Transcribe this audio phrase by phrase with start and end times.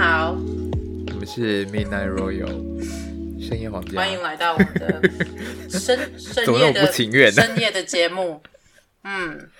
[0.00, 2.46] 好，我们是 Midnight Royal
[3.44, 5.02] 深夜皇家，欢迎来到我们的
[5.68, 8.40] 深 深夜的深夜的节目。
[9.02, 9.50] 嗯，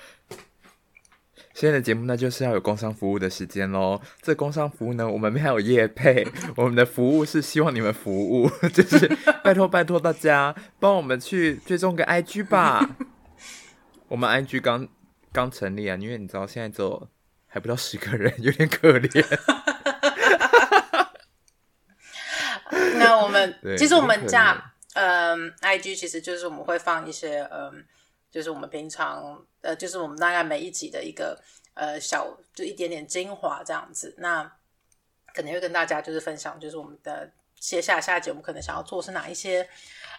[1.54, 4.00] 现在的节目呢，就是要有工商服务的时间喽。
[4.22, 6.24] 这工商服务呢，我们没有业配，
[6.54, 9.10] 我们的服务是希望你们服务， 就是
[9.42, 12.88] 拜托拜托大家帮我们去追踪个 IG 吧。
[14.06, 14.86] 我们 IG 刚
[15.32, 17.08] 刚成立啊，因为你知道现在只有
[17.48, 19.24] 还不到十个人，有点可怜。
[22.98, 27.84] 那我们 其实我们家嗯，IG 其实就是我们会放一些嗯，
[28.30, 31.40] 就是我们平常呃，就是我们大概每一集的一个
[31.74, 34.14] 呃小就一点点精华这样子。
[34.18, 34.42] 那
[35.34, 39.68] 可能会跟大家就是分享，就是我们的接下来下一集我们可能想要做是哪一些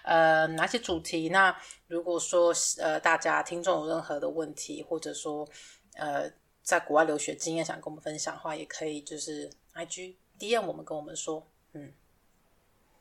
[0.04, 1.30] 呃哪些主题。
[1.30, 1.54] 那
[1.88, 5.48] 如果说呃大家听众有任何的问题，或者说
[5.96, 6.32] 呃
[6.64, 11.92] 在国外留学经验想跟我们分享的话，也可以就是 IG DM 我们跟我们说，嗯。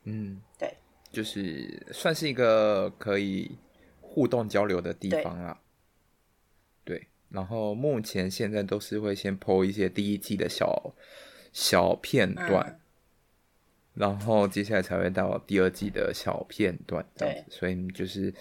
[0.03, 0.75] 嗯，对，
[1.11, 3.57] 就是算是一个可以
[4.01, 5.59] 互动交流的地方啦。
[6.83, 10.93] 对，对，然后目前现在都是会先 po 一些第一季的小
[11.51, 12.79] 小片段，嗯，
[13.93, 17.43] 然后接下来才会到第二季的小片段这样子。
[17.49, 18.31] 对，所以就是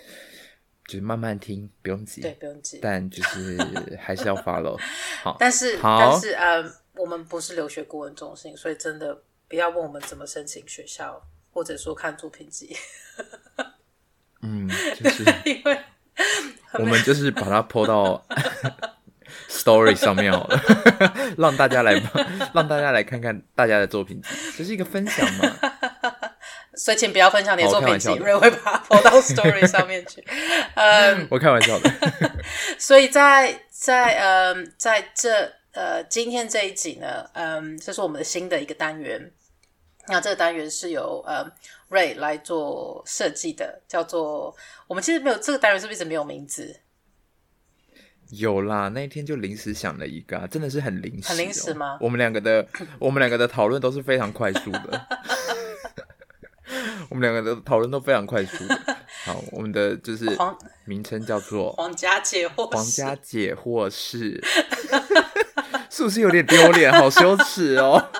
[0.86, 3.58] 就是慢慢听，不用急，对，不用急，但就是
[4.00, 4.78] 还是要 follow。
[5.22, 6.64] 好，但是好但是呃，
[6.94, 11.22] 我们不是留学顾问中心，所以真的不要问我们怎么申请学校。
[11.58, 12.76] 或者说看作品集，
[14.42, 14.68] 嗯，
[15.02, 15.76] 就是因为
[16.74, 18.24] 我们就是把它 po 到
[19.50, 20.62] story 上面好了，
[21.36, 22.00] 让大家来
[22.54, 25.56] 让大家来看看大家的作品集，这是一个分享嘛。
[26.76, 30.24] 所以请不要分享你的作品集，因为会把它 po 到 story 上面去。
[30.76, 31.90] 嗯，我开玩笑的。
[32.78, 39.32] 所以在在嗯在这呃今天这一集呢，嗯，这是我们的新的一个单元。
[40.08, 41.44] 那这个单元是由呃
[41.90, 44.54] Ray 来做设计的，叫做
[44.86, 46.80] 我们其实没有这个单元是不是一直没有名字？
[48.30, 51.96] 有啦，那一天就临时想了一个，啊，真的是很临时，喔，很临时吗？
[52.00, 52.66] 我们两个的
[53.00, 55.06] 我们两个的讨论都是非常快速的，
[57.08, 58.96] 我们两个的讨论都非常快速的。
[59.24, 60.26] 好，我们的就是
[60.84, 64.42] 名称叫做皇家解惑皇家解惑是，
[65.88, 66.92] 是不是有点丢脸？
[66.92, 68.10] 好羞耻哦！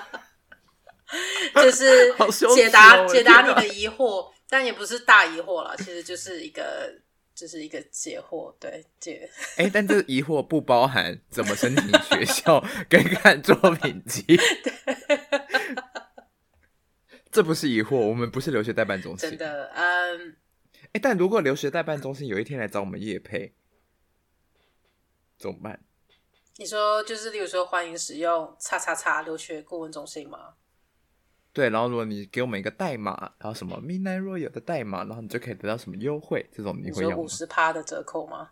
[1.55, 2.13] 就是
[2.55, 6.93] 解答解答你的疑惑，但也不是大疑惑了，其实就是一个
[7.33, 9.29] 就是一个解惑，对解。
[9.57, 14.21] 哎、欸，但这个疑惑不包含怎么申请学校跟 看作品集。
[14.23, 14.73] 对，
[17.31, 19.29] 这不是疑惑，我们不是留学代办中心。
[19.29, 20.37] 真的，嗯。
[20.81, 23.53] 哎、欸，但如果留学代办中心有一天来找我们叶配，
[25.37, 25.79] 怎么办？
[26.57, 30.55] 你说就是，例如说，欢迎使用“叉叉叉”留学顾问中心吗？
[31.59, 37.17] 对，然后如果你给我们一个代码，然后什么 Midnight Royal 的代码，然后你就可以得到什么优惠，这种你会有？
[37.17, 38.51] 五十趴的折扣吗？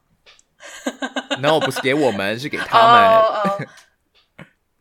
[1.41, 3.67] 然后不是给我们，是给他们。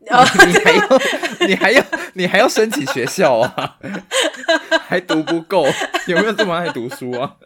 [0.09, 0.45] Oh, oh.
[0.45, 1.83] 你还要，你还要，
[2.15, 3.79] 你还要申请学校啊？
[4.83, 5.65] 还读不够？
[6.07, 7.37] 有没有这么爱读书啊？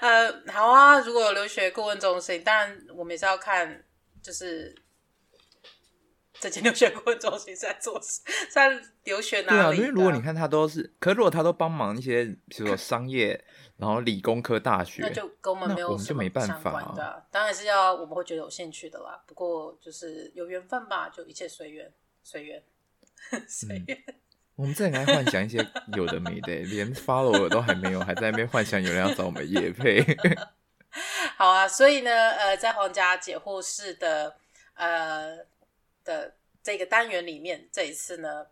[0.00, 3.84] 呃，好啊，如果有留学顾问中心，当然我们也是要看，
[4.22, 4.74] 就是。
[6.40, 8.00] 这间留学顾问中心在做
[8.50, 9.58] 在留学哪里？
[9.58, 13.44] 对啊，因为如果你看他都是，可如果他都帮忙一些，比如说商业，
[13.76, 17.26] 然后理工科大学，那就跟我们没有，我们就没办法的。
[17.30, 19.22] 当然是要我们会觉得有兴趣的啦。
[19.26, 21.92] 不过就是有缘分吧，就一切随缘，
[22.24, 22.62] 随缘，
[23.46, 24.02] 随缘。
[24.56, 25.58] 我们这里还幻想一些
[25.94, 30.02] 有的没的，连 follower 都还没有，还在那边幻想有人要找我们夜配。
[31.36, 34.36] 好啊，所以呢，呃，在皇家解惑室的，
[34.72, 35.50] 呃。
[36.04, 38.46] 的这个单元里面，这一次呢，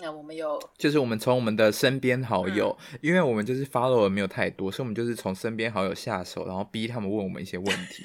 [0.00, 8.02] 那我们有就是我们从我们的身边好友，嗯，因为我们就是 follow 没有太多，所以我们就是从身边好友下手，然后逼他们问我们一些问题，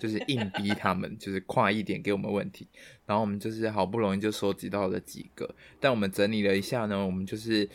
[0.00, 2.68] 就是硬逼他们，就是快一点给我们问题，
[3.04, 7.68] 然后我们就是好不容易就收集到了几个，但我们整理了一下呢，我们就是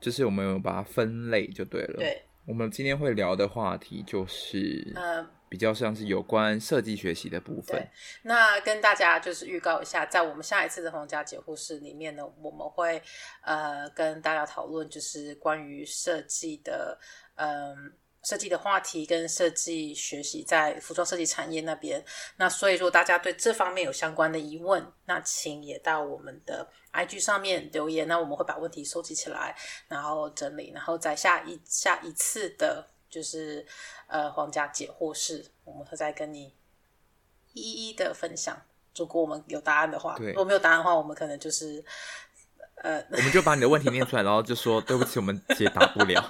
[0.00, 1.96] 就是我们有把它分类就对了。
[1.98, 5.26] 对，我们今天会聊的话题就是嗯。
[5.54, 7.88] 比较像是有关设计学习的部分。
[8.22, 13.00] 那跟大家就是预告一下，在我们下一次的皇家解惑室里面呢，我们会
[13.40, 16.98] 呃跟大家讨论就是关于设计的
[17.36, 17.92] 嗯
[18.24, 22.04] 设计的话题跟设计学习在服装设计产业那边。
[22.36, 29.54] 那所以说大家对这方面有相关的疑问，那请也到我们的 IG 上面留言，那我们会把问题收集起来，
[29.86, 32.88] 然后整理，然后在下一下一次的。
[33.14, 33.64] 就是
[34.08, 36.52] 呃，皇家解惑室，我们会再跟你
[37.52, 38.60] 一一的分享。
[38.96, 41.84] 如果我们有答案的话，如果没有答案的话，我们可能就是
[42.82, 46.28] 呃，我们就把你的问题念出来，然后就说对不起，我们解答不了。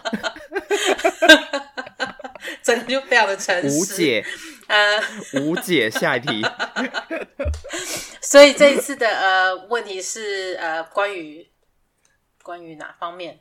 [2.63, 3.79] 真的就非常的诚实。
[3.79, 4.23] 无解，
[4.69, 5.01] 呃，
[5.41, 5.91] 无解。
[5.91, 6.43] 下一题。
[8.21, 11.51] 所以这一次的呃问题是呃关于
[12.43, 13.41] 关于哪方面？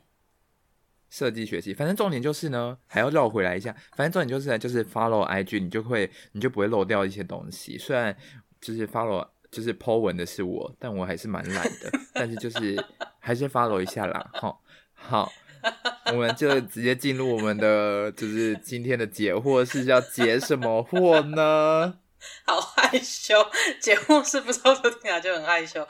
[1.14, 3.72] 设计学习，反正重点就是呢，还要绕回来一下。
[3.94, 7.78] 反正重点就是呢，就是 follow IG，你就会你就不会漏掉一些东西。
[7.78, 8.16] 虽然
[8.60, 11.92] 就是 follow 就是 po 文的是我，但我还是蛮懒的。
[12.12, 12.84] 但是就是
[13.20, 14.28] 还是 follow 一下啦。
[14.32, 14.60] 好，
[14.92, 15.32] 好，
[16.06, 22.00] 我们就直接进入我们的就是今天的解惑，是要解什么惑呢？
[22.44, 23.36] 好害羞，
[23.80, 25.80] 节目是不是说听起来就很害羞？
[25.82, 25.88] 啊、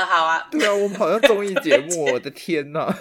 [0.00, 0.46] 呃，好啊。
[0.50, 2.94] 对啊，我们好像综艺节目，我的天哪！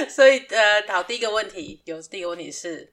[0.08, 2.92] 所以，呃，好，第一个问题有第一个问题是，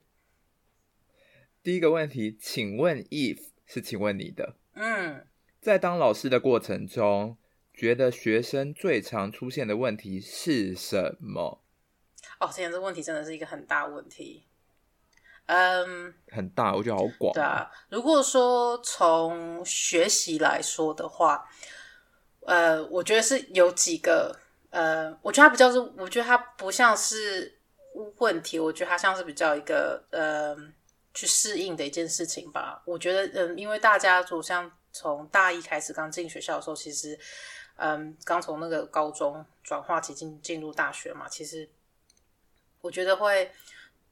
[1.62, 5.26] 第一个问题，请问 if 是请问你的，嗯，
[5.60, 7.36] 在当老师的过程中，
[7.72, 11.62] 觉得学生最常出现的问题是什么？
[12.40, 14.44] 哦，天，这个问题真的是一个很大问题，
[15.46, 17.32] 嗯，很大，我觉得好广。
[17.32, 21.48] 对啊，如果说从学习来说的话，
[22.46, 24.40] 呃，我觉得是有几个。
[24.70, 27.58] 呃，我觉得它比较是，我觉得它不像是
[28.16, 30.54] 问题，我觉得它像是比较一个呃
[31.14, 32.82] 去适应的一件事情吧。
[32.84, 37.18] 我觉得，嗯、因为大家就像从大一开始刚进学校的时候，其实，
[37.76, 41.66] 嗯、呃，刚从那个高中转化起进进入大学嘛，其实
[42.82, 43.50] 我觉得会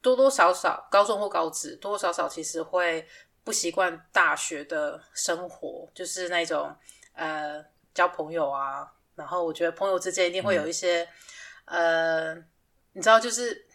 [0.01, 3.07] 多多少少高中或高职多多少少其实会
[3.43, 6.75] 不习惯大学的生活，就是那种
[7.13, 7.63] 呃
[7.93, 8.91] 交朋友啊。
[9.17, 11.05] 然后我觉得朋友之间一定会有一些，
[11.65, 12.43] 嗯、呃，
[12.93, 13.66] 你知道，就是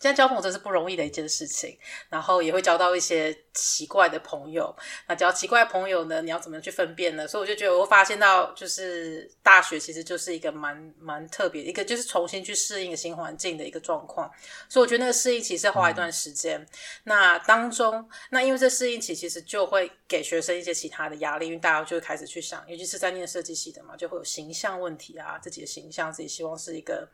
[0.00, 1.78] 现在交朋友真是不容易的一件事情。
[2.08, 4.74] 然后也会交到一些奇怪的朋友。
[5.06, 7.26] 那交奇怪的朋友呢，你要怎么去分辨呢？
[7.26, 14.30] 所以我就觉得，我发现到，就是大学其实就是一个蛮蛮特别的一个，就是重新去适应新环境的一个状况。
[14.68, 16.60] 所以我觉得那个适应期是要花一段时间。
[16.60, 16.66] 嗯、
[17.04, 27.08] 那当中，那因为这适应期其实就会给学生一些其他的压力，因为大家就会开始去想，尤其是在念设计系的嘛，就会有形象问题啊，自己的形象，自己希望是一个。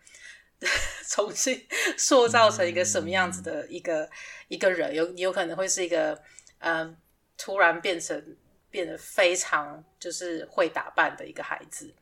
[1.09, 1.67] 重新
[1.99, 4.11] 塑造成一个什么样子的一个、嗯、
[4.49, 6.19] 一个人，有有可能会是一个，
[6.61, 6.97] 嗯，
[7.37, 8.37] 突然变成
[8.71, 11.93] 变得非常就是会打扮的一个孩子，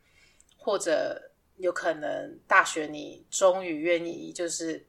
[0.57, 4.85] 或者有可能大学你终于愿意就是，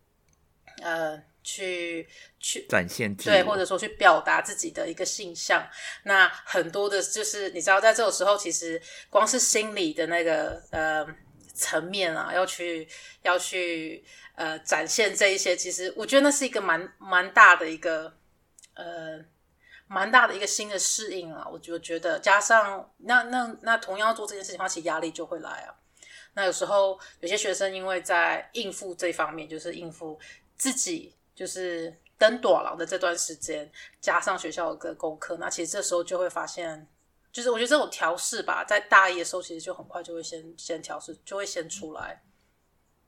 [0.80, 2.06] 呃，去
[2.38, 5.68] 去展现对，或者说去表达自己的一个性向。
[6.04, 11.04] 那很多的，就是你知道，在这种时候，其实光是心理的那个，呃。
[11.54, 12.86] 层面啊，要去
[13.22, 14.04] 要去
[14.34, 18.12] 呃展现这一些，其实我觉得那是一个蛮蛮大的一个
[18.74, 19.24] 呃
[19.86, 21.48] 蛮大的一个新的适应啊。
[21.50, 25.74] 我就觉得加上那那那同样做这件事情的话，其实压力就会来啊。
[26.34, 30.18] 那有时候有些学生因为在应付这方面，就是应付
[30.56, 36.86] 自己就是登短廊的这段时间，加上学校的功课，那其实这时候就会发现。
[37.34, 42.22] 就是我觉得这种调试吧，在大一的时候其实就很快就会先先调试，就会先出来。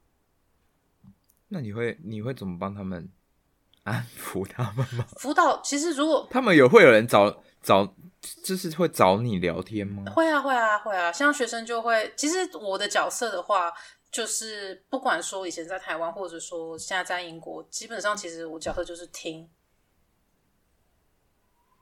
[1.46, 3.08] 那你会你会怎么帮他们
[3.84, 5.06] 安抚他们吗？
[5.16, 7.94] 辅导其实如果他们有会有人找找，
[8.42, 10.10] 就是会找你聊天吗？
[10.12, 12.12] 会啊会啊会啊，像学生就会。
[12.16, 13.72] 其实我的角色的话，
[14.10, 19.48] 就是不管说以前在台湾，或者说现在在英国，基本上其实我角色就是听。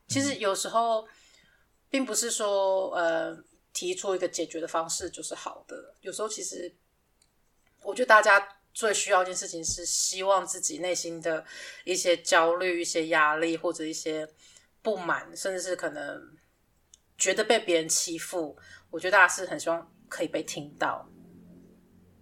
[0.06, 1.08] 其实有时候。
[1.94, 3.38] 并不是说，呃，
[3.72, 5.94] 提出一个解决的方式就是好的。
[6.00, 6.74] 有时候，其实
[7.82, 11.46] 我觉得大家最需要一件事情是，希望自己内心的
[11.84, 14.28] 一些焦虑、一些压力或者一些
[14.82, 16.20] 不满，甚至是可能
[17.16, 18.58] 觉得被别人欺负。
[18.90, 21.08] 我觉得大家是很希望可以被听到。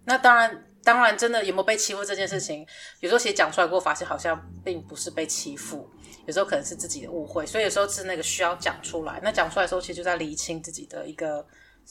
[0.05, 0.69] 那当然。
[0.85, 2.67] 当然，真的有没有被欺负这件事情，
[3.01, 5.89] 有时候其实讲出来过后，发现好像并不是被欺负，
[6.27, 9.21] 有时候可能是自己的误会，所以有时候是那个需要讲出来。
[9.23, 11.47] 那讲出来的时候，其实就在厘清自己的一个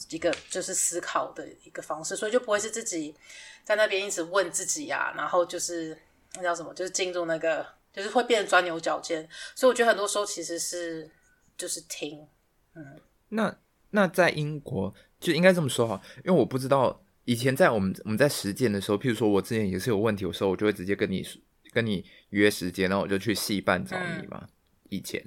[0.09, 3.15] 一个就是思考的一个方式，所以就不会是自己
[3.63, 5.97] 在那边一直问自己啊，然后就是
[6.35, 9.25] 那叫什么，就是进入那个就是会变得钻牛角尖。
[9.55, 11.09] 所以我觉得很多时候其实是
[11.55, 12.27] 就是听，
[12.75, 13.55] 嗯，那
[13.91, 17.01] 那在英国就应该这么说哈，因为我不知道。
[17.31, 21.25] 以前在我们我们在实践的时候，譬如说我之前也是有问题的时候，我就会直接跟你
[21.71, 24.41] 跟你约时间，然后我就去系办找你嘛。
[24.43, 24.49] 嗯、
[24.89, 25.23] 以前，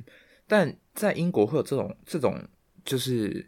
[0.46, 2.38] 但在英国会有这种这种，
[2.84, 3.46] 就是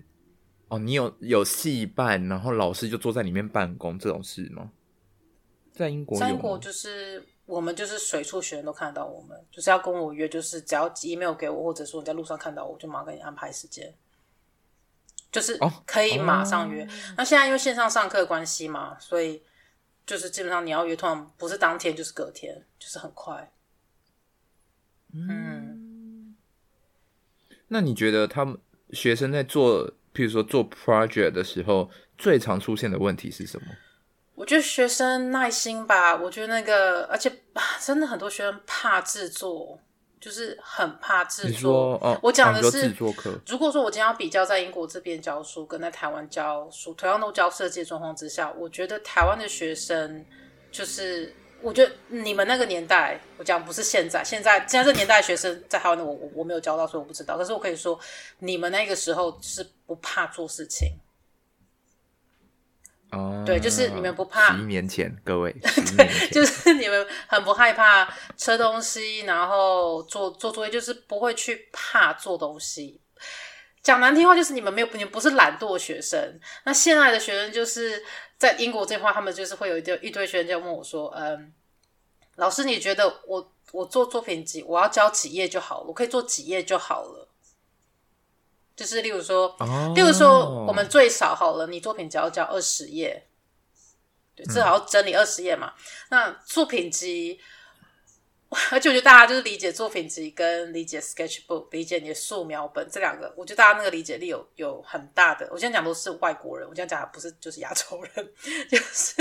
[0.69, 4.73] 哦，你有有戏办，然后老师就坐在里面办公这种事吗？
[5.75, 13.95] 在英国，在英国就是我们就是随处学生都看得到我们，就是要跟我约，就是只要 email 给我，或者说你在路上看到我，就马上给你安排时间。
[15.37, 16.83] 就是可以马上约。
[16.83, 16.89] 哦、
[17.19, 19.43] 那现在因为线上上课关系嘛，所以
[20.07, 23.53] 就是基本上你要约，通常不是当天就是隔天，就是很快。
[25.13, 26.37] 嗯，嗯，
[27.69, 28.57] 那你觉得他们
[28.93, 33.67] 学生在做，譬如说做 project 的时候，最常出现的问题是什么？
[34.35, 37.33] 我觉得学生耐心吧，我觉得那个，而且
[37.81, 39.81] 真的很多学生怕制作，
[40.21, 41.99] 就是很怕制作。
[42.03, 43.39] 哦，我讲的是制作课。
[43.47, 50.25] 如果说我今天要比较在英国这边教书跟在台湾教书，同样都教设计的状况之下，我觉得台湾的学生
[50.73, 57.37] 就是，我觉得你们那个年代，我讲不是现在，现在现在这年代的学生在台湾的我我我没有教到，所以我不知道。
[57.37, 57.99] 可是我可以说，
[58.39, 60.89] 你们那个时候是不怕做事情。
[63.13, 64.55] 哦，对，就是你们不怕。
[64.57, 65.53] 十一年前，各位，
[65.97, 73.01] 对，就是你们很不害怕吃东西，然后做做作业，就是不会去怕做东西。
[73.83, 76.41] 讲难听话，就是你们没有，你们不是懒惰学生。
[76.65, 78.03] 那现在的学生，就是
[78.37, 81.53] 在英国这块，他们就是会有一堆一堆学生就问我说：“嗯，
[82.35, 85.87] 老师，你觉得我我做作品集，我要交几页就好了？
[85.87, 87.29] 我可以做几页就好了？”
[88.77, 89.57] 就是，例如说，
[89.95, 93.27] 例如说，我们最少好了，你作品只要交二十页，
[94.35, 95.73] 对，至少要整理二十页嘛。
[95.79, 95.81] 嗯、
[96.11, 97.41] 那作品集，
[98.71, 105.49] 而且我觉得大家就是理解作品集跟理解 sketchbook，理解你的素描本这两个，我觉得大家那个理解力有有很大的。
[105.51, 108.29] 我现在讲都是外国人，我现在讲的不是就是亚洲人，
[108.71, 109.15] 就是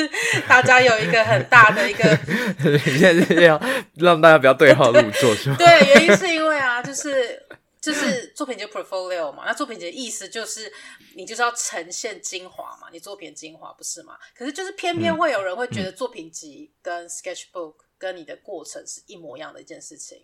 [0.49, 2.03] 大家有一个很大的一个。
[2.59, 3.57] 你现在是要
[3.93, 5.55] 让大家不要对号入座是吗？
[5.57, 7.44] 对，原因是因为啊，就是。
[7.85, 10.73] 就是作品集 portfolio 嘛，那作品集的意思就是
[11.13, 14.17] 你就是要呈现精华嘛，你作品精华不是吗？
[14.33, 20.23] 可是就是偏偏会有人会觉得作品集跟 sketchbook 跟你的过程是一模一样的一件事情，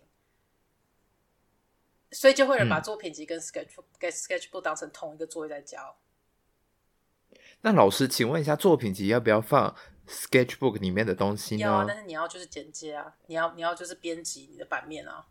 [2.10, 5.96] 所以就会有人把作品集跟 sketchbook 跟 sketchbook 当成同一个作业在教。
[7.60, 9.76] 那老师，请问一下，作品集要不要放
[10.08, 11.62] sketchbook 里面的东西呢？
[11.62, 15.28] 要啊，但是你要就是剪接啊，你要你要就是编辑你的版面啊。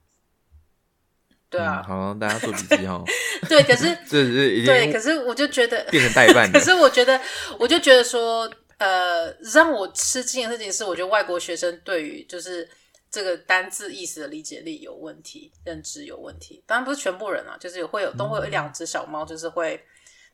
[1.51, 3.03] 对啊，嗯、好，大家做笔记哦。
[3.50, 6.50] 对，可是 这是对，可是我就觉得变成代办。
[6.53, 7.20] 可是我觉得，
[7.60, 12.67] 我就觉得说，呃，让我吃惊的事情是，我觉得外国学生对于就是
[13.12, 16.63] 这个单字意思的理解力有问题，认知有问题。
[16.65, 19.84] 当然不是全部人啊，就是有会有都会有一两只小猫，就是会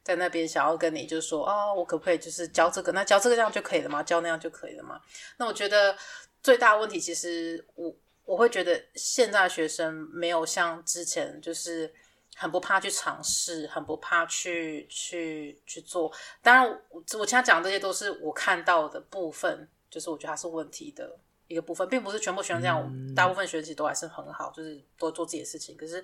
[0.04, 2.92] 在那边想要跟你就说，哦，我可不可以就是教这个？
[2.92, 4.04] 那教这个这样就可以了吗？
[4.04, 5.00] 教那样就可以了吗？
[5.38, 5.96] 那我觉得
[6.44, 7.92] 最大的问题其实我。
[8.28, 11.92] 我会觉得现在学生没有像之前，就是
[12.36, 16.12] 很不怕去尝试，很不怕去去去做。
[16.42, 21.18] 当然，我我现在讲这些都是我看到的部分，就是我觉得它是问题的
[21.48, 22.86] 一个部分，并不是全部学生这样。
[22.92, 25.78] 嗯、大部分学生其实都还是很好，就是多做自己的事情。
[25.78, 26.04] 可是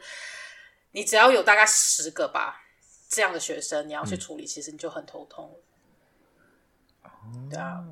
[0.91, 2.63] 你只要有大概十个吧
[3.09, 5.59] 这样的学生，你要去处理，嗯、其实你就很头痛。
[7.03, 7.09] 哦，
[7.49, 7.85] 对啊。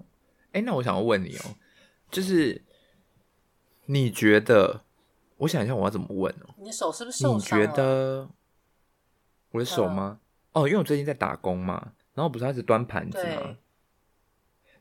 [0.54, 1.56] 哎，那我想要问你哦，
[2.10, 2.64] 就是。
[3.92, 4.86] 你觉得？
[5.36, 6.56] 我想一下，我要怎么问哦？
[6.58, 7.60] 你手是不是受伤？
[7.60, 8.30] 你觉得
[9.50, 10.20] 我的手吗？
[10.54, 13.58] 哦，因为我最近在打工嘛，然后不是开始端盘子嘛，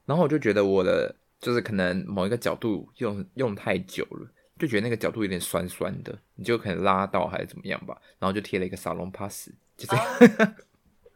[0.05, 10.07] 然后我就觉得我的就是可能某一个角度用用太久了，就觉得那个角度有点酸酸的，你就可能拉到还是怎么样吧，然后就贴了一个沙龙 pass，就这样。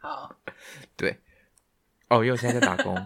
[0.01, 0.37] 哦、好，
[0.97, 1.19] 对，
[2.09, 2.97] 哦，因为我现在在打工。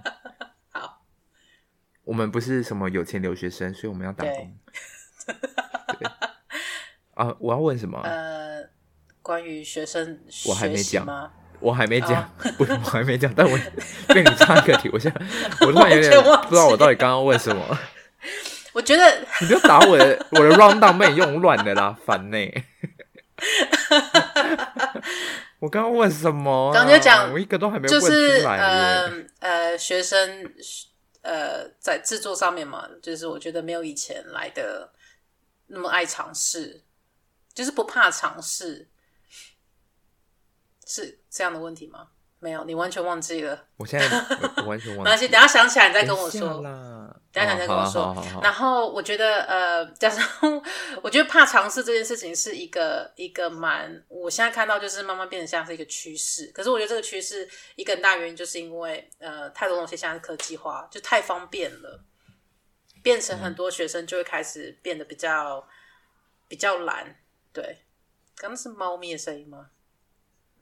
[2.09, 4.57] 我们不是什么有钱留学生，所以我们要打工。
[6.01, 6.09] 对，
[7.13, 8.01] 啊，我要问什么？
[8.03, 8.65] 呃，
[9.21, 10.19] 关于学生？
[10.47, 13.31] 我还没讲，我还没讲，不是，我还没讲。
[13.37, 13.59] 但我
[14.09, 15.21] 被你插一个题，我现在
[15.67, 16.11] 我突然有点
[16.45, 17.79] 不知道我到底刚刚问什么。
[18.73, 19.05] 我觉得
[19.43, 22.39] 你不要打我的，我的 rundown 被你用乱的啦，烦呢。
[25.59, 26.73] 我刚刚问什么？
[26.73, 28.11] 刚刚就讲，我一个都还没问出来。
[28.11, 30.51] 就是呃呃，学生。
[31.23, 34.93] 呃，在制作上面嘛，就是我觉得没有以前来的
[35.67, 36.83] 那么爱尝试，
[37.53, 38.89] 就是不怕尝试，
[40.87, 42.11] 是这样的问题吗？
[42.41, 43.67] 没有，你完全忘记了。
[43.77, 44.07] 我现在
[44.63, 44.97] 我完全忘记了。
[44.97, 46.63] 没关系，等下想起来你再跟我说。
[47.31, 48.41] 等下想起来再跟我说。
[48.43, 50.25] 然后我觉得，呃，加上
[51.03, 56.51] 我觉得怕尝试这件事情是一个一个蛮，我现在看到就是慢慢变得像是一个趋势。
[56.55, 62.03] 可是我觉得这个趋势一个很大原因就是因为，呃，太多东西现在是科技化，就太方便了，
[63.03, 65.67] 变成很多学生就会开始变得比较
[66.49, 67.17] 比较懒。
[67.53, 67.85] 对，
[68.37, 69.67] 刚刚是猫咪的声音吗？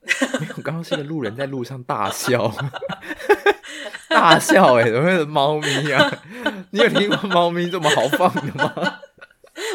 [0.39, 2.51] 没有，刚刚是个路人在路上大笑，
[4.09, 6.23] 大笑哎、欸，怎么会是猫咪啊？
[6.71, 8.99] 你有听过猫咪这么豪放的吗？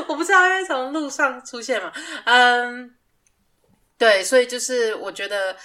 [0.09, 1.93] 我不知道，因为从路上出现嘛。
[2.25, 2.95] 嗯，
[3.99, 5.57] 对，所以就是我觉得，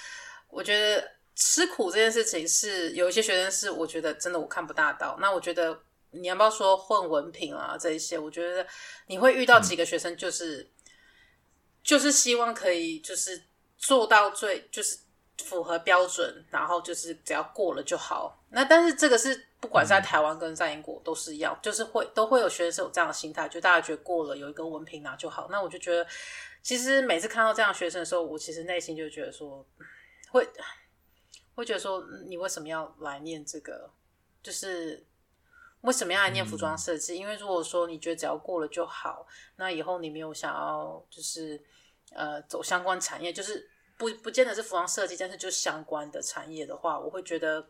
[0.48, 5.16] 我觉得吃苦这件事情是有一些学生是我觉得真的我看不大到。
[5.20, 5.78] 那我觉得
[6.10, 8.18] 你要不要说混文凭啊这一些？
[8.18, 8.66] 我觉得
[9.06, 10.68] 你会遇到几个学生，就是、嗯、
[11.82, 13.44] 就是希望可以就是
[13.78, 14.98] 做到最就是
[15.38, 18.38] 符合标准，然后就是只要过了就好。
[18.50, 25.48] 那但是这个是不管是在台湾跟在英国都是一样，嗯、就是会都会有学生是有这样的心态，就大家觉得过了有一个文凭拿就好。
[25.50, 26.06] 那我就觉得，
[26.62, 29.64] 其实每次看到这样的学生的时候，我其实内心就觉得说
[30.30, 30.46] 会。
[31.54, 33.90] 会觉得说，你为什么要来念这个？
[34.40, 35.04] 就是
[35.80, 37.14] 为什么要来念服装设计？
[37.14, 41.60] 嗯、因为如果说你觉得只要过了就好，那以后你没有想要就是
[42.14, 47.68] 呃走相关产业，就是不不见得是服装设计，但是就相关的产业的话，我会觉得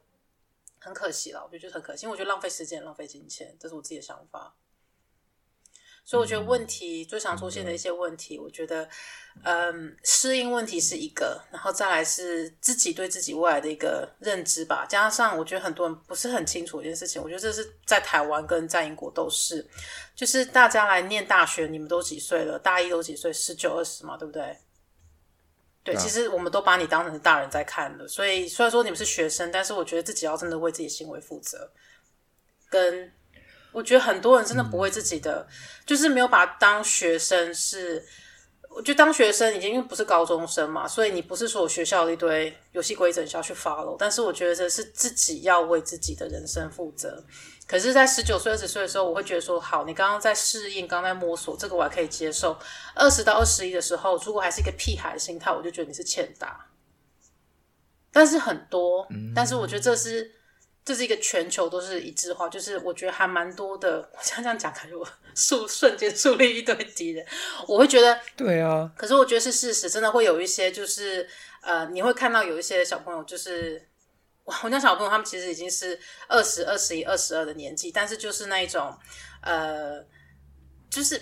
[0.79, 1.45] 很可惜了。
[1.45, 4.55] 我就觉得很可惜，因为我觉得浪费时间、浪费金钱，这是我自己的想法。
[6.09, 8.89] 所以我觉得问题最常出现的一些问题，我觉得，
[9.43, 14.87] 嗯，适应问题是一个，然后再来是自己对自己未来的一个认知吧。
[14.89, 19.69] 加上我觉得很多人不是很清楚一件事情，我觉得这是在台湾跟在英国都是，
[20.15, 22.59] 就是大家来念大学，你们都几岁了？
[22.59, 23.31] 大一都几岁？
[23.31, 24.57] 十九二十嘛，对不对？
[25.85, 28.09] 对，其实我们都把你当成是大人在看了。
[28.09, 31.71] 所以虽然说你们是学生，但是我觉得自己要真的为自己行为负责，
[32.71, 33.13] 跟。
[33.73, 35.55] 我觉得很多人真的不为自己的，嗯、
[35.87, 38.05] 就是没有把当学生是，
[38.71, 47.23] 我觉得当学生已经因为不是高中生嘛，所以你不是说学校的一堆游戏规则你需要去 follow，但是我觉得这是自己要为自己的人生负责。
[47.67, 52.59] 可是，在十九岁、二十岁的时候，我会觉得说，好，你刚刚在适应，刚刚在摸索，这个我还可以接受。
[52.95, 56.67] 二十到二十一的时候，如果还是一个屁孩的心态，我就觉得你是欠打。
[58.11, 60.38] 但是很多，嗯、但是我觉得这是。
[60.89, 63.99] 这是一个全球都是一致化，就是我觉得还蛮多的。
[64.17, 67.27] 我像这样讲，感觉我树瞬间树立一堆敌人。
[67.67, 68.91] 我会觉得，对啊。
[68.97, 71.29] 可是我觉得是事实，真的会有一些，就是
[71.61, 73.87] 呃，你会看到有一些小朋友，就是
[74.45, 78.97] 我我家小朋友，他们其实已经是二十二、十一、二十二的年纪，但是就是那一种
[79.43, 80.03] 呃，
[80.89, 81.21] 就是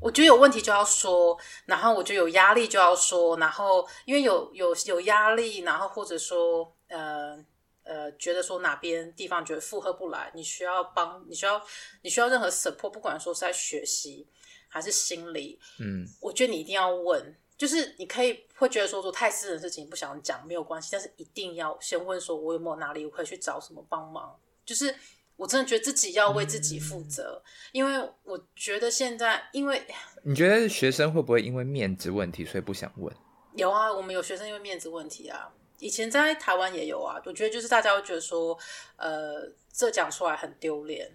[0.00, 7.36] 我觉得有问题就要说，然后我觉得有压力就要说，然后因为有有有压力，然后或者说呃。
[7.84, 11.60] 呃，觉得说哪边地方觉得负荷不来，你需要帮，你需要
[12.02, 14.26] 你需要任何 support，不管说是在学习
[14.68, 24.38] 还是心理，嗯，我觉得你一定要问，就是你可以会觉得说说太私人的事情不想讲没有关系，但是一定要先问说，我有没有哪里我可以去找什么帮忙？
[24.64, 24.94] 就是
[25.36, 29.84] 我真的觉得自己要为自己负责，嗯、因为我觉得现在，因为
[30.22, 33.12] 你觉得学生会不会因为面子问题所以不想问？
[33.56, 35.52] 有啊，我们有学生因为面子问题啊。
[35.82, 38.56] 以前在台湾也有啊，我觉得就是大家会觉得说，
[38.94, 39.42] 呃，
[39.72, 41.10] 这讲出来很丢脸，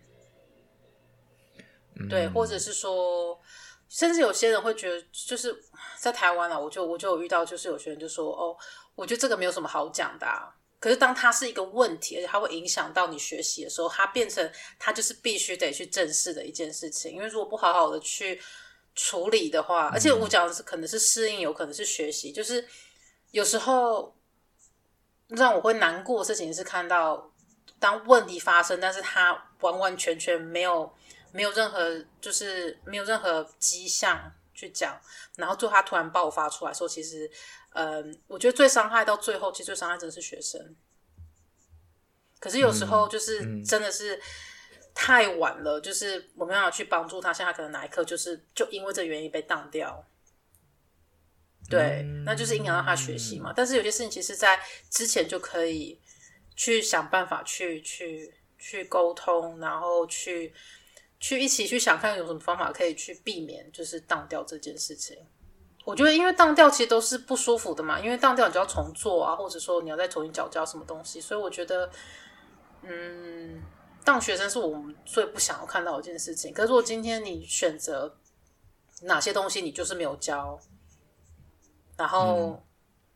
[1.96, 3.40] 嗯、对，或者是说，
[3.88, 5.58] 甚至有些人会觉得，就是
[5.98, 8.58] 在台湾啊，我就我就有遇到，就是有些人就说，哦，
[8.94, 10.54] 我觉得这个没有什么好讲的啊。
[10.82, 17.14] 可是当它是一个问题，而且它会影响到你学习的时候，它变成它就是必须得去正视的一件事情。
[17.14, 18.42] 因为如果不好好的去
[18.96, 22.68] 处理的话，而且我讲的是可能是适应，有可能是学习，就是
[23.32, 24.14] 有时候。
[25.30, 27.32] 让我会难过的事情是看到，
[27.80, 30.92] 当问题发生，但是他完完全全没有
[31.32, 35.00] 没有任何就是没有任何迹象去讲，
[35.36, 37.30] 然后最后他突然爆发出来说，其实，
[37.74, 40.76] 嗯，我觉得最伤害到最后，其实最伤害真的是学生。
[42.40, 44.22] 可是有时候就是真的是
[44.94, 50.06] 太晚了，就是我没办法去帮助他，现在可能哪一刻就是就因为这原因被当掉。
[51.70, 53.52] 对，那就是影响到他学习嘛。
[53.54, 54.58] 但是有些事情其实，在
[54.90, 56.00] 之前就可以
[56.56, 60.54] 去想办法去去去沟通，然后去
[61.20, 65.18] 去一起去想看有什么方法可以去避免，就是当掉这件事情。
[65.84, 71.20] 我觉得，因为当掉其实都是不舒服的嘛，因为当掉你就要重做啊，或者说你要再重新缴交什么东西。
[71.20, 71.90] 所以我觉得，
[72.84, 73.62] 嗯，
[74.06, 76.54] 当学生是我们最不想要看到的一件事情。
[76.54, 78.18] 可是如果今天你选择
[79.02, 80.58] 哪些东西，你就是没有交。
[81.98, 82.62] 然后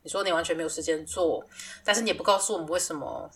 [0.02, 1.46] 你说你完全没有时间做，
[1.86, 3.30] 但是你也不告诉我们为什么，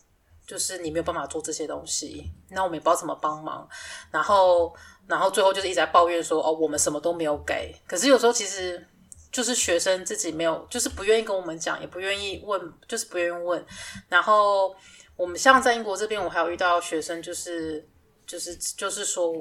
[0.46, 3.68] 就是你没有办法做这些东西，那我们也不知道怎么帮忙。
[4.12, 4.76] 然后，
[5.08, 7.76] 然后最后就是一直在抱怨说，哦，我们什么都没有给。
[7.88, 8.84] 可是有时候其实
[9.32, 13.64] 就是学生自己没有，就是不愿意跟我们讲，也不愿意问，就是不愿意问。
[14.10, 14.76] 然后
[15.16, 17.88] 我们像在英国这边，我还有遇到学生，就是
[18.26, 19.32] 就是就是说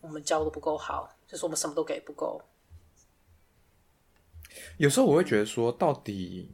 [0.00, 2.40] 我们教的不够好，就是我们什么都给不够。
[4.78, 6.50] 有时候我会觉得说，到底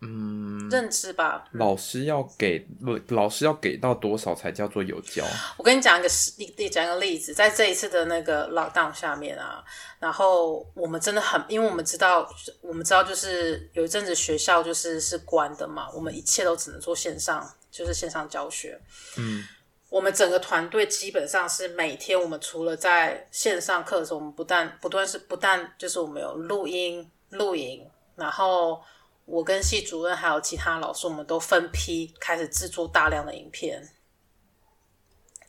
[0.00, 1.44] 嗯，认知吧。
[1.52, 2.64] 老师要给
[3.08, 5.24] 老师要给到多少才叫做有教？
[5.56, 9.64] 我跟你讲一个实例，讲一个例子，在这一次的那个 lockdown 下面啊，
[9.98, 18.80] 然后我们真的很，因为我们知道，我们知道就是有一阵子学校就是是关的嘛，我们一切都只能做线上，就是线上教学。
[19.16, 19.42] 嗯，
[19.90, 28.82] 我们整个团队基本上是每天，我们除了在线上课的时候，我们不但不断是不但就是我们有录音录影，然后。
[29.30, 33.86] 我跟系主任还有其他老师，我们都分批开始制作大量的影片，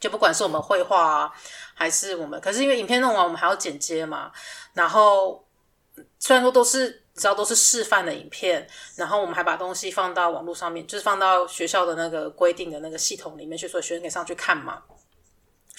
[0.01, 1.33] 就不管是我们绘画啊，
[1.73, 4.33] 还是我们，可是因为影片弄完，我们还要剪接嘛。
[4.73, 5.47] 然后
[6.19, 14.83] 虽然说都是，你知道都是示范的影片，然后我们还把东西放到网络上面，就是放到学校的那个规定的那个系统里面去，所以学生可以上去看嘛。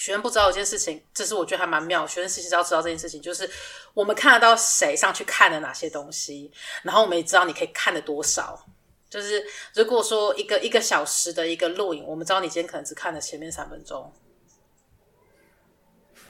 [0.01, 2.07] 学生不知道一件事情，这是我觉得还蛮妙。
[2.07, 3.47] 学生其实要知道这件事情，就是
[3.93, 8.65] 我们看得到谁上去看了哪些东西，然后我们也知道你可以看的多少。
[9.11, 14.11] 就是如果说一个一个小时的一个录影，我们知道你今天可能只看了前面三分钟。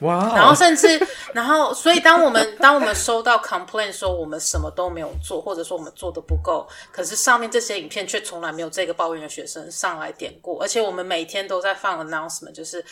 [0.00, 0.34] 哇！Wow.
[0.34, 12.84] 然后甚至，然后所以当我们当我们收到 complaint 说我们什么都没有做，或者说我们做的不够，可是上面这些影片却从来没有这个抱怨的学生上来点过，而且我们每天都在放 announcement，就是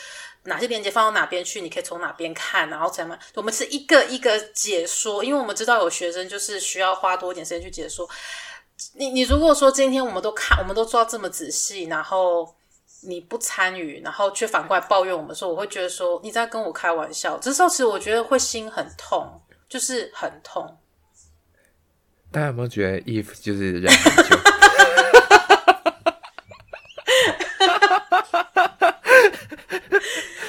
[0.45, 8.09] 哪些链接放到哪边去，你可以从哪边看，然后怎么，我们是一个一个解说，因为我们知道有学生就是需要花多一点时间去解说。
[8.95, 12.55] 你你如果说今天我们都看，我们都做到这么仔细，然后。
[13.03, 17.39] 你不参与，然后却反过来抱怨我们说，我会觉得说你在跟我开玩笑。
[17.39, 20.77] 这时候其实我觉得会心很痛，就是很痛。
[22.31, 24.37] 大家有没有觉得 Eve 就是忍很久？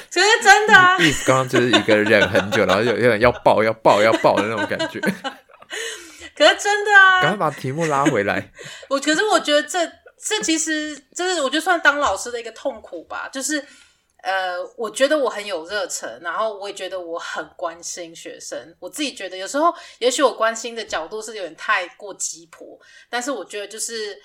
[0.10, 0.28] 其实
[1.26, 5.00] 刚刚就是一个忍很久，然后有有点要爆、要爆、要爆的那种感觉。
[6.36, 8.52] 可是真的啊，赶快把题目拉回来。
[8.90, 9.80] 我可是我觉得这。
[10.24, 13.58] 这其实这是我觉得算当老师的一个痛苦吧，就是
[14.22, 18.56] 呃，我觉得我很有热忱，然后我也觉得我很关心学生。
[18.80, 24.16] 我自己觉得有时候，也许我关心的角度是有点太过急迫，但是我觉得就是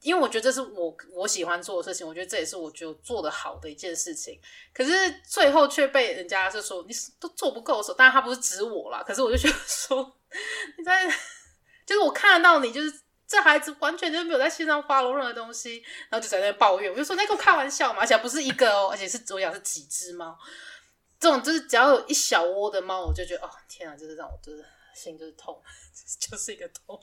[0.00, 4.40] 因为我觉得这是我我喜欢做的事情，我觉得这也是我觉得做得好的一件事情。
[4.72, 4.92] 可是
[5.28, 10.16] 最后却被人家是说你都做不够的时候，当然他不是指我啦，可是我就觉得说
[10.78, 11.06] 你在
[11.86, 13.00] 就是我看得到你就是。
[13.28, 16.88] 这孩子完全就没有在线上发了任何东西，然后就在那抱怨。
[16.88, 20.38] 我就说：“那跟我开玩笑嘛！”而且不是一个哦，而且是我养是几只猫。
[21.18, 25.60] 这种就是只要有一小窝的猫，我就觉得哦天啊，就是让我就是心就是痛，
[26.30, 27.02] 就是一个痛。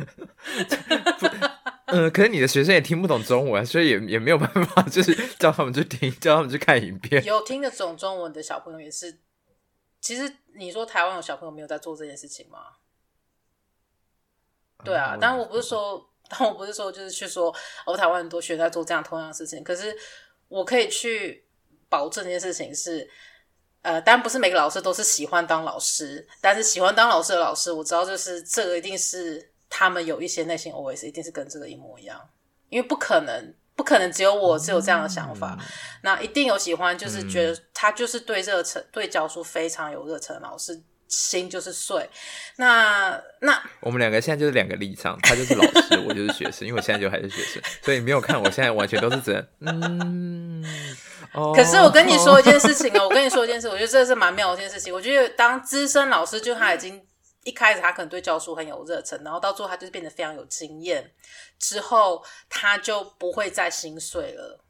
[0.00, 1.50] 嗯、
[2.04, 7.24] 呃，可是你的学生也听不懂中文，所以也也没有办法，就是叫他们去听，叫他们去看影片。
[7.24, 9.18] 有听得懂中文的小朋友也是。
[10.00, 12.58] 其实你说台湾有小朋友没有在做这件事情吗？
[14.82, 19.62] 对啊，但我不是说，但我不是说，就是去说，哦台湾很多学生在做这样同样的事情。
[19.62, 19.94] 可是
[20.48, 21.44] 我可以去
[21.90, 23.06] 保证这件事情是，
[23.82, 32.20] 呃，当然不是每个老师都是喜欢当老师，但是喜欢当老师的老师，我知道就是这个一定是他们有一些内心 OS，一定是跟这个一模一样，
[32.68, 35.66] 因为不可能，不可能只有我是有这样的想法，嗯、
[36.02, 40.82] 那一定有喜欢，就是觉得他就是对热忱，对教书非常有热忱老师。
[41.12, 42.08] 心就是碎，
[42.54, 50.64] 那那我们两个现在就是两个立场，他就是老师，我就是学生，因为我现在就还是学生，所以你没有看我现在完全都是这嗯，
[51.32, 51.52] 哦。
[51.52, 54.94] 可是我跟你说一件事情哦，我跟你说一件事，我觉得这是蛮妙的一件事情。
[54.94, 57.02] 我觉得当资深老师，就他已经
[57.44, 61.12] 一开始他可能对教书很有热忱，然后到最后他就是变得非常有经验，
[61.58, 64.64] 之后他就不会再心碎了。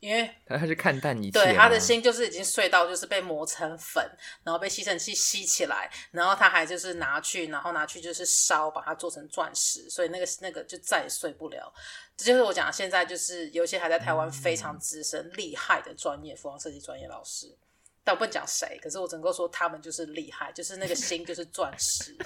[0.00, 4.04] 因为他是看淡一切，对他的心就是已经碎到就是被磨成粉，
[4.42, 11.72] 然后被吸尘器吸起来，然后他还就是拿去，然后拿去就是烧，把它做成钻石，所以那个那个就再也碎不了。
[12.16, 17.56] 这就是我讲现在就是有些还在台湾非常资深、嗯、厉害的专业服装设计专业老师，
[18.04, 22.16] 但我不能讲谁，可是我只能够说他们就是厉害，就是那个心就是钻石。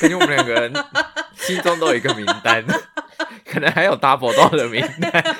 [0.00, 0.72] 感觉我们两个人
[1.36, 2.64] 心中都有一个名单，
[3.44, 5.36] 可能还有 double 到的名单。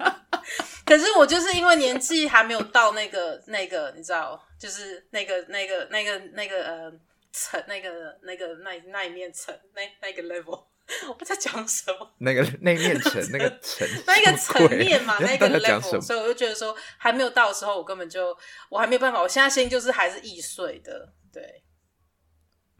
[0.86, 6.92] 可是我就是因为年纪还没有到那个那个，你知道，就是那个那个那个那个呃
[7.30, 10.64] 层，那个那个那那一面层，那那个 level，
[11.18, 12.14] 我在讲什么？
[12.18, 18.36] 那个那面层， 那个层，那个层面嘛， 那个 level，所以我就觉得说还没有到的时候，我根本就
[18.70, 19.20] 我还没有办法。
[19.20, 21.62] 我现在心就是还是易碎的，对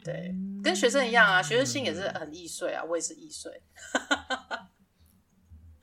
[0.05, 3.53] 对，跟学生一样啊，学生心也是很易碎啊，我也是易碎。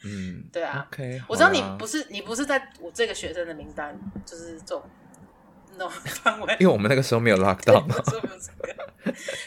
[0.03, 4.83] 嗯，对啊，okay, 我知道你不是你不是在我这个学生的名单，就是这种
[6.59, 7.95] 因为我们那个时候没有 lockdown 嘛。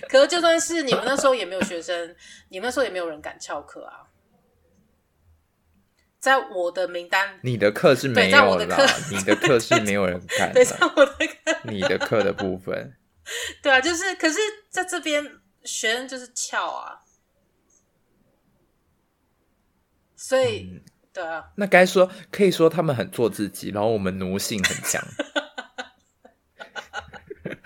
[0.08, 2.14] 可是就算是你们那时候也没有学生，
[2.48, 4.04] 你们那时候也没有人敢翘课啊。
[6.20, 8.76] 在我的名单，你的课是没有啦，
[9.10, 10.50] 你的课是没有人敢。
[10.54, 12.96] 对，在我的课，你的课的部分，
[13.62, 14.38] 对啊，就是，可是
[14.68, 15.24] 在这边
[15.62, 17.02] 学生就是翘啊，
[20.16, 25.00] 所以，嗯、对啊，那该说可以说他们很做自己，然后我们奴性很强，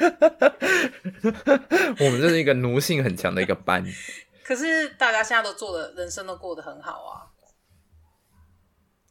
[2.00, 3.84] 我们这是一个奴性很强的一个班。
[4.44, 7.28] 可是大家现在都做的，人生都过得很好啊。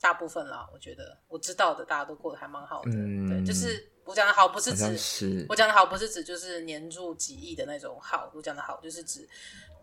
[0.02, 2.92] 大部分啦，我觉得我知道的，大家都过得还蛮好的。
[2.92, 8.32] 嗯，对，就是我讲的好，不是指是我讲的好，不是指就是年入几亿的那种好。
[8.34, 9.30] 我讲的好，就是指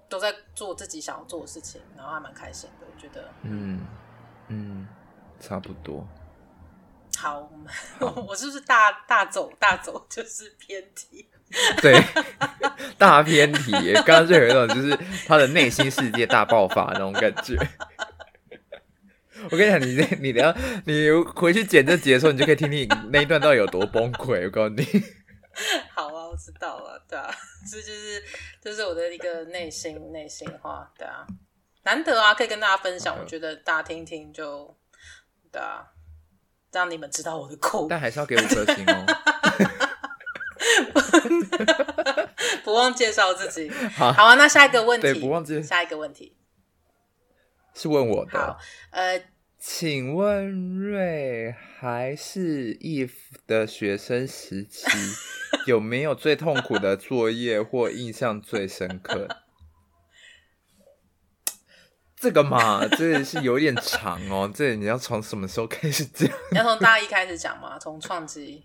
[0.09, 2.87] 都在做自己想要做的事情，然后还蛮开心的。
[2.93, 3.87] 我觉得，嗯
[4.49, 4.89] 嗯，
[5.39, 6.05] 差不多。
[7.21, 7.51] 好，
[7.99, 11.29] 好 我是不是大大走大走就是偏题？
[11.83, 12.01] 对，
[12.97, 13.73] 大偏题。
[14.05, 17.57] 刚刚就有一种就是他的内心世界大爆发那种感觉。
[19.51, 24.45] 我跟你讲，你这你等下你回去剪这集的时候，你就可以听听那一段到底有多崩溃。
[24.45, 24.85] 我告诉你，
[25.95, 27.29] 好啊，我知道了，对啊，
[27.69, 28.23] 这就是
[28.63, 31.27] 这是我的一个内心内心话，对啊，
[31.83, 34.77] 难得啊，可以跟大家分享，我觉得大家听听就
[35.51, 35.87] 对啊，
[36.73, 39.07] 让你们知道我的苦，但还是要给五颗星哦，
[42.65, 46.37] 不忘介绍自己，好，好啊，那下一个问题，对，不忘记下一个问题。
[47.75, 48.59] 是问我的，好，
[48.91, 49.23] 呃，
[49.59, 53.13] 请问瑞还是 Eve
[53.47, 54.87] 的学生时期，
[55.67, 59.29] 有没有最痛苦的作业或印象最深刻？
[62.21, 64.51] 这个嘛， 这是有点长哦。
[64.53, 66.29] 这你要从什么时候开始讲？
[66.51, 67.79] 你要从大一开始讲吗？
[67.79, 68.65] 从创基？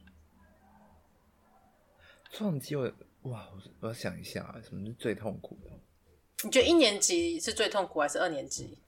[2.31, 2.91] 创基，我
[3.23, 3.47] 哇，
[3.79, 5.69] 我要想一下，什么是最痛苦的？
[6.43, 8.79] 你觉得一年级是最痛苦，还是二年级？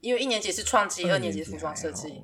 [0.00, 2.22] 因为一年级是创基，二年级是服装设计。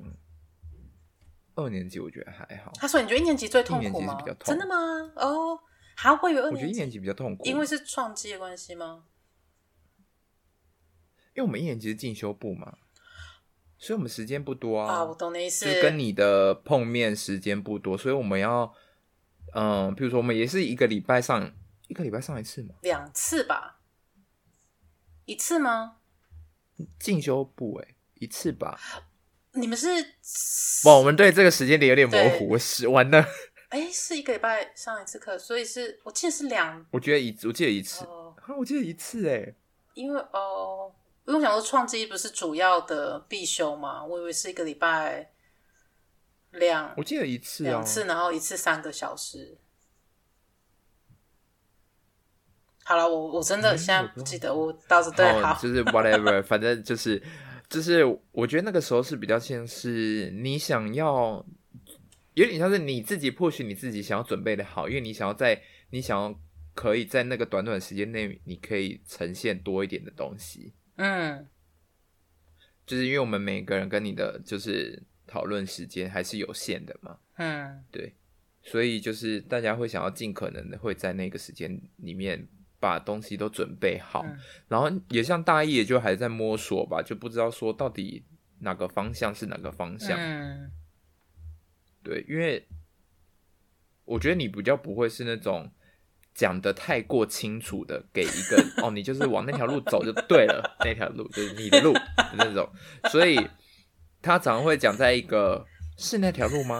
[1.55, 2.71] 二年级我觉得还好。
[2.75, 4.75] 他说：“你觉得一年级最痛苦吗？”真的吗？
[5.15, 5.59] 哦，
[5.95, 6.55] 还会有二年级。
[6.55, 9.03] 我觉得一年级比较痛苦，因为是创基的关系吗？
[11.37, 12.79] 因为我们一年级是进修部嘛，
[13.77, 14.91] 所以我们时间不多啊。
[14.91, 15.71] 啊，我懂你意思。
[15.71, 18.73] 就跟你的碰面时间不多，所以我们要，
[19.53, 21.53] 嗯，比如说我们也是一个礼拜上
[21.87, 23.79] 一个礼拜上一次嘛，两次吧？
[25.25, 25.97] 一次吗？
[26.99, 28.79] 进修部哎，一次吧。
[29.51, 29.87] 你们是？
[30.83, 33.23] 不，我们对这个时间点有点模糊，是完了。
[33.69, 36.83] 哎，是一个礼拜上一次课，所以是我记得是两。
[36.89, 38.05] 我觉得一，我记得一次。
[38.05, 39.53] 哦，我记得一次哎。
[39.93, 40.91] 因为哦，
[41.27, 45.29] 因为我想说创基不是主要的必修嘛，我以为是一个礼拜
[46.51, 46.93] 两。
[46.95, 49.57] 我记得一次，两次，然后一次三个小时。
[52.85, 57.21] 好了，我我真的现在不记得，我倒是对，好，就是 whatever， 反正就是
[57.69, 61.45] 就是，我觉得那个时候是比较像是你想要，
[62.35, 66.33] 有点像是你自己 push 你自己想要准备的好，因为你想要在你想要
[66.73, 70.71] 可以在那个短短时间内，你可以呈现多一点的东西。
[70.97, 71.47] 嗯，
[72.85, 77.17] 就是因为我们每个人跟你的就是讨论时间还是有限的嘛。
[77.37, 78.13] 嗯，对，
[78.61, 82.47] 所以就是大家会想要尽可能的会在那个时间里面。
[82.79, 88.23] 把东西都准备好，嗯、然后也像大一，也就还在摸索吧，就不知道说到底
[88.59, 90.15] 哪个方向是哪个方向。
[90.15, 90.71] 嗯，
[92.03, 92.67] 对，因为
[94.05, 95.71] 我觉得你比较不会是那种
[96.37, 102.69] 讲得太过清楚的，给一个 哦，你就是往那条路走就对了， 那条路就是你的路的那种，
[103.09, 103.35] 所以
[104.21, 105.65] 他常常会讲在一个
[105.97, 106.79] 是那条路吗？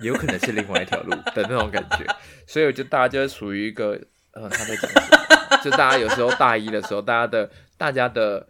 [0.00, 2.06] 有可能是另外一条路的那种感觉，
[2.46, 4.00] 所以我觉得大家就是属于一个。
[4.34, 5.62] 嗯，他在讲什么？
[5.62, 8.48] 就大家有时候大一的时候，大家的大家的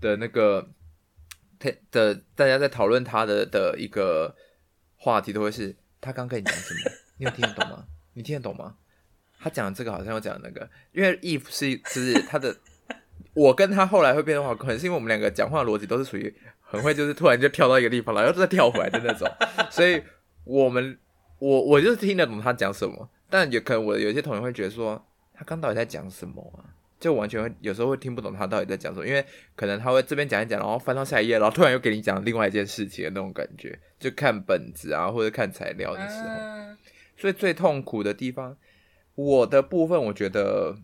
[0.00, 0.66] 的那个，
[1.58, 4.34] 他的大家在讨论他的的一个
[4.96, 6.90] 话题，都会是他刚跟你讲什么？
[7.18, 7.84] 你有听得懂吗？
[8.14, 8.76] 你听得懂吗？
[9.48, 12.54] 他讲这个好像要讲那个，因为 Eve 是就是他的，
[13.34, 19.28] 我跟他后来会变得话，可能是因为我们两个讲话逻辑都是属于很会，就是突然就跳到一个地方，然后再跳回来的那种，
[19.70, 20.02] 所以
[20.44, 20.98] 我们
[21.38, 25.04] 我我就是听得懂他讲什么，但也可能我有些同学会觉得说。
[25.40, 26.66] 他刚到底在讲什么啊？
[26.98, 33.78] 就完全会有时候会听不懂他到底在讲什么，因为可能他会这边讲一讲，然后翻到下一页，然后突然又给你讲另外一件事情的那种感觉。
[34.00, 36.76] 就看本子啊，或者看材料的时候，嗯、
[37.16, 38.56] 所以最痛苦的地方，
[39.18, 40.76] 我的部分我觉得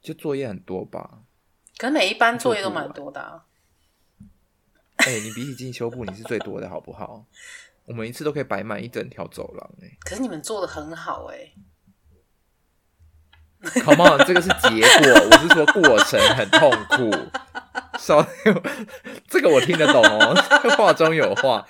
[0.00, 1.18] 就作业很多吧。
[1.76, 3.44] 可能每一班作业都蛮多的啊。
[4.96, 7.26] 哎、欸，你比起进修部，你是最多的好不好？
[7.84, 9.98] 我们一次都可以摆满一整条走廊哎、欸。
[10.00, 11.52] 可是你们做的很好哎、欸。
[13.82, 17.10] Come on，这个是结果，我是说过程很痛苦。
[17.98, 18.26] 少，
[19.28, 20.34] 这个我听得懂哦，
[20.78, 21.68] 话中有话。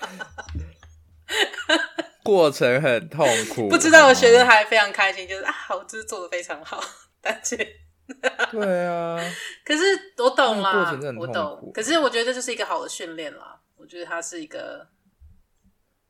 [2.27, 6.83] 过程很痛苦， 不知道我学生还非常开心，就是啊，我就是做的非常好，
[7.23, 7.57] 但是，
[8.51, 9.17] 对啊，
[9.65, 9.83] 可是
[10.19, 14.89] 我懂啦，过程真的很痛苦，我懂，可是我觉得这就是一个好的训练啦，我觉得它是一个，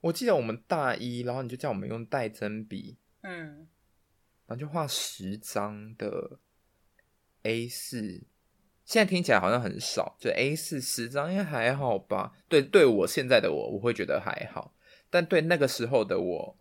[0.00, 3.68] 我记得我们大一，然后你就叫我们用带针笔，嗯，
[4.46, 6.38] 然后就画十张的
[7.42, 8.26] A 四。
[8.84, 12.30] 现在听起来好像很少，就 A 四十张应该还好吧？
[12.48, 14.72] 对，对我现在的我，我会觉得还好，
[15.10, 16.56] 但对那个时候的我，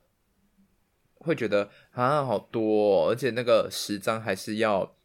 [1.15, 4.95] 会觉得啊好多哦，而且那个十张还是要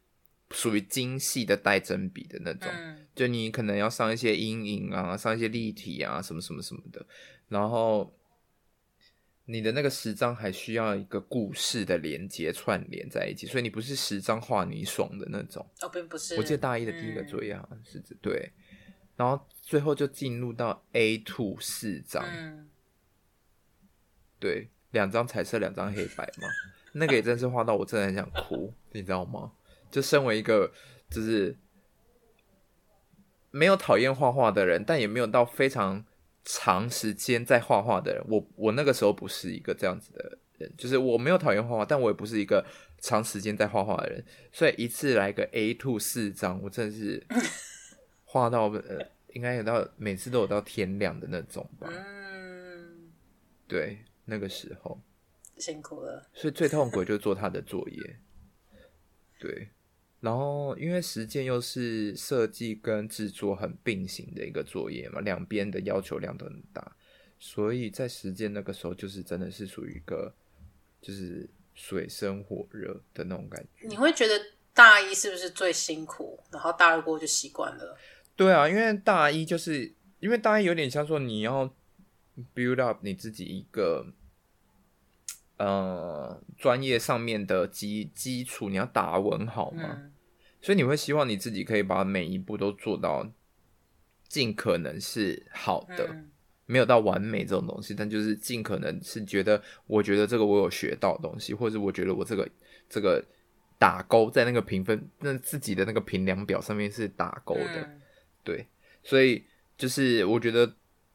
[0.51, 7.05] 属于精细的带针笔的那种，嗯，就你可能要上一些阴影啊，上一些立体啊，什么什么什么的，
[7.49, 8.13] 然后。
[9.45, 15.67] 你的那个十张还需要一个故事的连接串联在一起，所以你不是十张画你爽的那种。
[15.81, 16.37] 哦，并不是。
[16.37, 18.49] 我记得大一的第一个作业好像是、嗯、对，
[19.17, 22.69] 然后最后就进入到 A two 四张，嗯、
[24.41, 26.49] 对，两张彩色，两张黑白嘛。
[26.91, 29.53] 那个也真是画到我真的很想哭，你知道吗？
[29.89, 30.69] 就身为一个
[31.09, 31.55] 就是
[33.51, 36.03] 没有讨厌画画的人，但也没有到非常。
[36.43, 42.65] 长时间在画画的人，我我那个时候不是一个这样子的人，就是我没有讨厌画画，但我也不是一个
[42.97, 47.23] 长时间在画画的人，所以一次来个 A two 四张，我真的是
[48.25, 51.87] 画到呃，应该有到每次都有到天亮的那种吧。
[51.91, 53.11] 嗯，
[53.67, 55.01] 对，那个时候
[55.57, 58.19] 辛苦了，所以最痛苦就是做他的作业，
[59.39, 59.69] 对。
[60.19, 66.95] 然后，因为实践又是设计跟制作很并行的一个作业嘛，两边的要求量都很大，
[67.39, 70.31] 所以在实践那个时候，就是真的是属于一个
[71.01, 73.87] 就是水深火热的那种感觉。
[73.87, 74.39] 你会觉得
[74.75, 76.39] 大一是不是最辛苦？
[76.51, 77.97] 然后大二过就习惯了？
[78.35, 81.75] 对啊，因为大一就是因为大一有点像说你要
[82.55, 84.07] build up 你自己一个
[85.57, 89.83] 呃专业上面的基基础，你要打稳好吗。
[90.01, 90.13] 嗯。
[90.63, 93.27] 所以你会希望你自己可以把每一步都做到
[94.27, 96.29] 尽可能是好的，嗯，
[96.67, 102.47] 没有到完美这种东西，但就是尽可能是觉得，我觉得这个我有学到东西，或者我觉得我这个
[102.87, 103.25] 这个
[103.79, 108.01] 打勾在那个评分那自己的那个评量表上面是打勾的，嗯，
[108.43, 108.67] 对，
[109.01, 109.43] 所以
[109.75, 110.71] 就是我觉得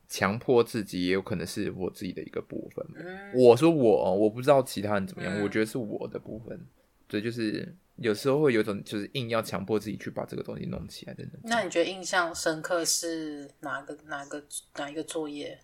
[0.09, 2.87] 强迫自己也有可能是我自己的一个部分。
[2.97, 6.66] 嗯，我说我，我不知道其他人怎么样，嗯，我觉得是我的部分，
[7.09, 7.77] 所以就是。
[7.99, 15.59] 有时候会有种就是硬要强迫自己去把这个东西弄起来的那你觉得印象深刻是哪个哪个哪一个作业？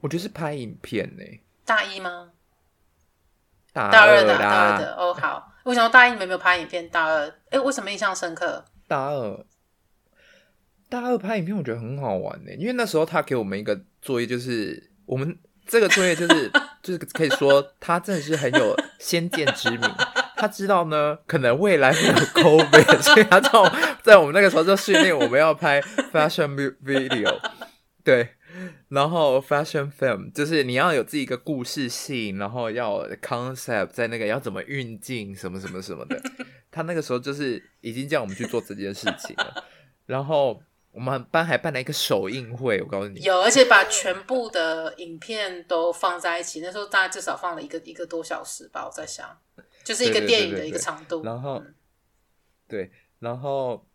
[0.00, 1.22] 我觉得是拍影片呢。
[1.64, 2.32] 大一吗？
[3.72, 4.96] 大二，大二的，大二的。
[4.96, 5.52] 哦，好。
[5.62, 6.88] 为什么大一你们没有拍影片？
[6.90, 8.64] 大二，哎，为什么印象深刻？
[8.88, 9.46] 大二，
[10.90, 16.50] 大二拍影片我觉得很好玩呢，因为那时候他给我们一个作业，就是我们这个作业就是
[16.82, 19.80] 就是可以说他真的是很有先见之明。
[20.36, 23.50] 他知道呢，可能未来会有 COVID， 所以他在
[24.02, 27.38] 在我们那个时候就训练我们要拍 fashion video，
[28.02, 28.30] 对，
[28.88, 36.18] 然后 fashion film 就是你要有自己一个故事性，然后要 concept 在那个要怎么运镜什么什么什么的。
[36.70, 39.64] 他那个时候就是已经叫我们去做这件事情了，
[40.06, 49.40] 然后我们班还办了一个首映会，我告诉你，有，而且把全部的影片都放在一起，那时候大概至少放了一个一个多小时吧，我在想。
[49.82, 51.64] 就是一个电影的一个长度，然后，
[52.68, 53.88] 对，然后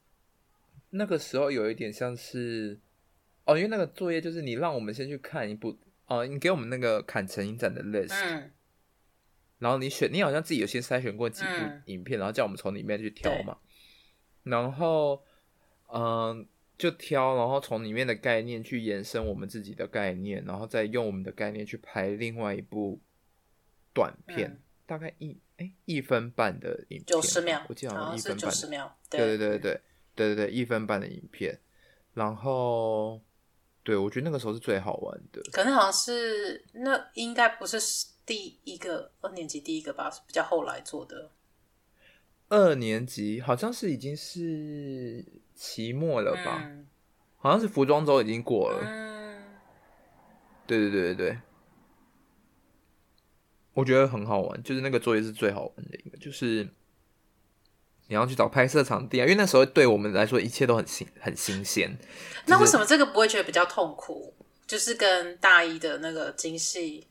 [0.89, 2.79] 那个时候有一点像是，
[3.45, 5.77] 哦，因为那个作业就是你让我们先去看一部，
[6.07, 8.51] 哦，你给我们那个砍成影展的 list，嗯，
[9.59, 11.51] 然后你选，你好像自己有先筛选过几部
[11.85, 13.57] 影片，嗯，然后叫我们从里面去挑嘛，
[14.41, 15.23] 然后，
[15.93, 22.99] 嗯，就挑，然后从里面的概念去延伸我们自己的概念，然后再用我们的概念去拍另外一部
[23.93, 25.37] 短片，嗯，大概一。
[25.57, 29.81] 哎，一分半的影片，九十秒，我记得好像一分半，九十秒，对对对对
[30.13, 31.57] 对对对，一分半的影片。
[32.13, 33.21] 然后，
[33.81, 35.41] 对我觉得那个时候是最好玩的。
[35.53, 37.79] 可能好像是那应该不是
[38.25, 41.31] 第一个二年级第一个吧，是比较后来做的。
[42.49, 45.23] 二年级好像是已经是
[45.55, 46.61] 期末了吧？
[46.63, 46.85] 嗯、
[47.37, 48.81] 好像是服装周已经过了。
[48.83, 49.43] 嗯，
[50.67, 51.37] 对对对对对。
[53.73, 56.69] 我觉得很好玩，就是那个作业是最好玩的一个，就是
[58.07, 61.97] 你要去找拍摄场地啊，因为那时候对我们来说一切都很新很新鲜。
[62.45, 64.33] 那为什么这个不会觉得比较痛苦？
[64.65, 67.05] 就是跟大一的那个精细，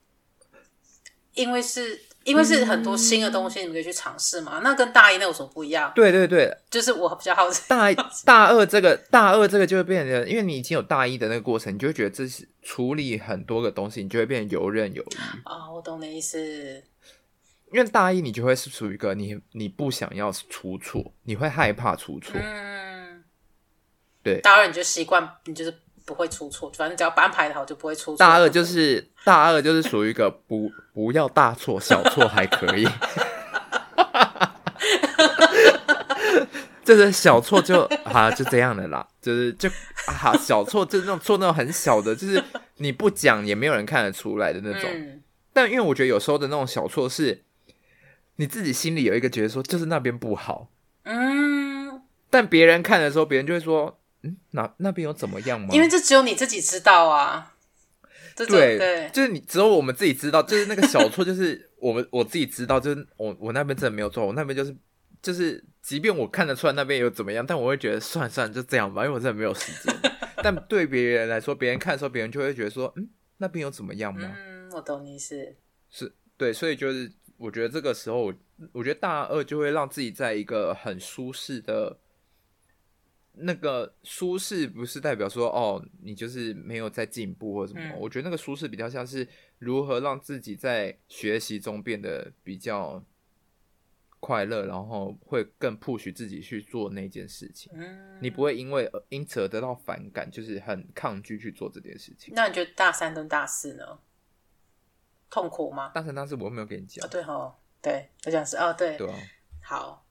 [1.35, 4.59] 因为是因为是很多新的东西，你们可以去尝试嘛。
[4.59, 5.93] 嗯、那跟大一那有什么不一样？
[5.95, 7.63] 对对对，就是我比较好奇。
[7.69, 7.93] 大
[8.25, 15.17] 大二这个大二这个就会变成，因为你已经有大一的那个过程，你就会觉得这是处理很多个东西，你就会变得游刃有余。
[15.45, 16.83] 啊、哦，我懂你的意思。
[17.73, 22.41] 因为大一你就会是属于一个你你不想要出错，你会害怕出错。
[22.43, 23.23] 嗯，
[24.23, 24.41] 对。
[24.41, 25.75] 大二你就习惯，你就是。
[26.05, 28.17] 不会出错，反正只要安排的好就不会出错。
[28.19, 32.87] 大二就是大二就是属于一个不不要大错，小错还可以。
[36.85, 39.71] 就是小错就啊就这样的啦，就是就
[40.07, 42.43] 啊小错就是那种错那种很小的，就是
[42.77, 44.91] 你不讲也没有人看得出来的那种。
[44.93, 45.23] 嗯、
[45.55, 47.43] 但因为我觉得有时候的那种小错是，
[48.37, 50.69] 你自己心里有一个觉得说就是那边不好，
[51.05, 53.99] 嗯，但别人看的时候，别人就会说。
[54.25, 55.69] 嗯，那那边有怎么样吗？
[55.73, 57.53] 因为这只有你自己知道啊。
[58.37, 64.75] 对对，就是你只有我们自己知道，就是那个小错，就是我们我自己知道，就是我我那边真的没有错，我那边就是
[65.23, 69.95] 就是，即便我看得出来那边有怎么样，但我会觉得算算，就这样吧，因为我真的没有时间。
[70.43, 74.29] 但对别人来说，别人看的时候，别人就会觉得说，嗯，那边有怎么样吗？
[74.37, 75.55] 嗯，我懂你意思。
[75.89, 78.35] 是对，所以就是我觉得这个时候，
[78.73, 81.99] 我觉得大二就会让自己在一个很舒适的。
[83.37, 87.81] 那个舒适不是代表说哦，你就是没有在进步或什么。
[87.81, 89.27] 嗯、我觉得那个舒适比较像是
[89.59, 93.05] 如何让自己在学习中变得比较
[94.21, 97.73] 快乐，然后会更 push 自己去做那件事情。
[97.75, 102.33] 嗯、你不会因为因此而得到反感，就是很抗拒去做这件事情。
[102.35, 103.99] 那你觉得大三跟大四呢？
[105.29, 105.91] 痛苦吗？
[105.93, 107.05] 大三、大四我没有跟你讲。
[107.05, 109.17] 哦、对哦，对，我讲是哦，对，对啊，
[109.61, 110.04] 好。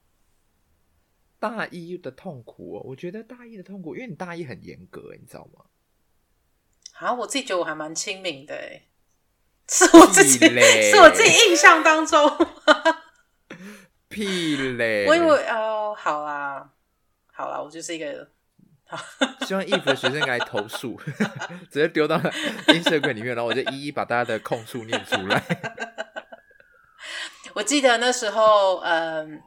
[1.44, 5.66] 大一的痛苦哦，我觉得大一的痛苦，因为你大一很严格，你知道吗？
[6.94, 8.82] 啊，我自己觉得我还蛮亲民的，哎，
[9.68, 12.18] 是我自己，嘞是我自己印象当中。
[14.08, 15.04] 屁嘞！
[15.06, 16.72] 我以为哦，好啦，
[17.30, 18.30] 好啦，我就是一个，
[19.44, 20.98] 希望 Eve 的学生来投诉，
[21.70, 25.42] 直接丢到 Instagram 里面，然后我就一一把大家的控诉念出来。
[27.52, 29.42] 我记得那时候，嗯，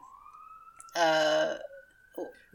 [0.93, 1.55] 呃。
[1.55, 1.67] 呃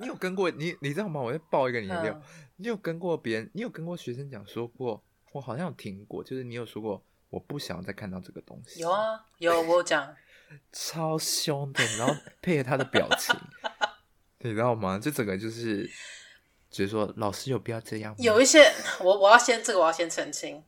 [0.02, 1.20] 你有跟过你你知道吗？
[1.20, 2.12] 我再爆一个你的料。
[2.12, 2.22] 嗯、
[2.56, 3.50] 你有跟过别人？
[3.54, 5.02] 你有跟过学生讲说过？
[5.32, 8.80] 我好像有听过，就是你有说过，我不想再看到这个东西。
[8.80, 10.14] 有啊，有我有讲，
[10.72, 13.34] 超凶的，然后配合他的表情，
[14.40, 14.98] 你知道吗？
[15.02, 15.88] 这整个就是，
[16.68, 18.18] 就是说老师有必要这样吗？
[18.18, 20.62] 有一些，我我要先这个我要先澄清，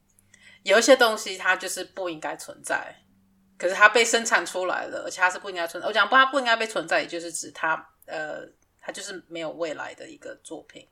[0.63, 3.03] 有一些东西它就是不应该存在，
[3.59, 5.87] 可是它被生产出来了，而且它是不应该存在。
[5.87, 8.49] 我讲不，它不应该被存在，也就是指它呃。
[8.87, 10.87] 它就是没有未来的一个作品，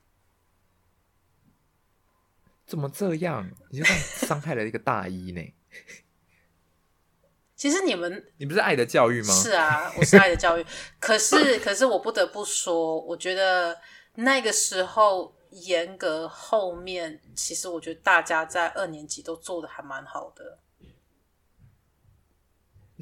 [2.65, 3.51] 怎么这样？
[3.69, 5.55] 你就伤害了一个大一呢？
[7.55, 9.35] 其实你们， 你不是爱的教育吗？
[9.35, 10.65] 是啊，我是爱的教育。
[10.99, 13.79] 可是，可是我不得不说，我觉得
[14.15, 20.59] 那个时候严格，后面其实我觉得大家在二年级都做的还蛮好的。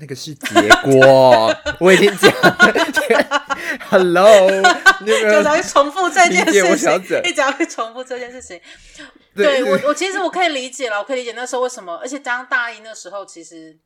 [0.00, 2.56] 那个是结果， 我已经讲了。
[3.90, 4.50] Hello，
[5.00, 7.22] 你有没有会重复这件事情？
[7.22, 8.58] 一直会重复这件事情。
[9.34, 11.96] 对，对我，我其实我可以理解了，我可以理解那时候为什么。
[11.96, 13.78] 而且当大一那时候，其实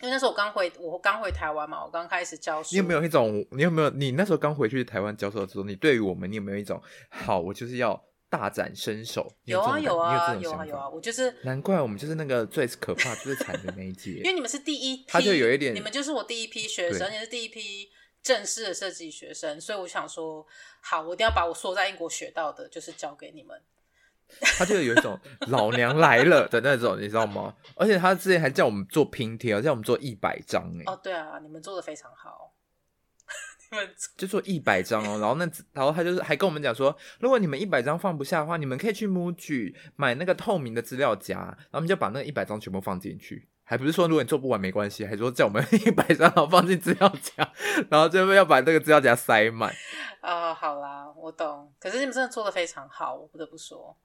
[0.00, 2.68] 因为那时候我刚回，我刚回台湾嘛，我刚开始教书。
[2.72, 3.44] 你有没有一种？
[3.52, 3.90] 你有没有？
[3.90, 7.40] 你那时候刚回去台湾教授的时候，你对于我们，你有没有一种好？
[7.40, 8.00] 我就是要。
[8.30, 10.88] 大展身手，有啊有啊有啊有啊！
[10.88, 17.90] 我就是难怪我们就是那个最可怕、最惨的那一届，因为你们是第一批， 他就有一点，你们就是我第一批学生，也是第一批
[18.22, 20.46] 正式的设计学生，所以我想说，
[20.80, 23.60] 好，我一定要把我所在英国学到的，就是交给你们。
[24.56, 25.18] 他就有一种
[25.50, 27.52] 老娘来了的那种，你知道吗？
[27.74, 32.54] 而且他之前还叫我们做拼贴，叫我们做一百张，哎，哦，对啊，你们做的非常好。
[34.16, 47.52] 就做一百张哦，然后那然后他就是还跟我们讲说，如果你们一百张放不下的话，你们可以去 MUJI 买那个透明的资料夹，然后我们就把那一百张全部放进去，还不是说如果你做不完没关系，还说叫我们 一百张然后放进资料夹，
[47.88, 49.70] 然后最后要把这个资料夹塞满。
[50.20, 51.72] 啊、呃，好啦，我懂。
[51.78, 53.96] 可是你们真的做的非常好，我不得不说。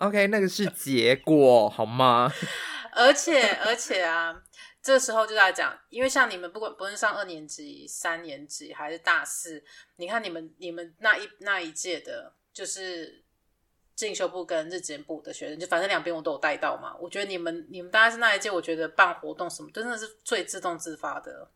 [0.00, 2.30] OK，那个是结果好吗？
[2.92, 4.42] 而且而且啊。
[4.84, 9.64] 这时候就在讲，因为像你们不管不论上二年级、三年级还是大四，
[9.96, 13.24] 你看你们你们那一那一届的，就是
[13.94, 16.94] 进修部跟日检部的学生，就反正两边我都有带到嘛。
[17.00, 21.50] 我觉得你们你们大概是那一届，我觉得办活动什么真的是最自动自发的。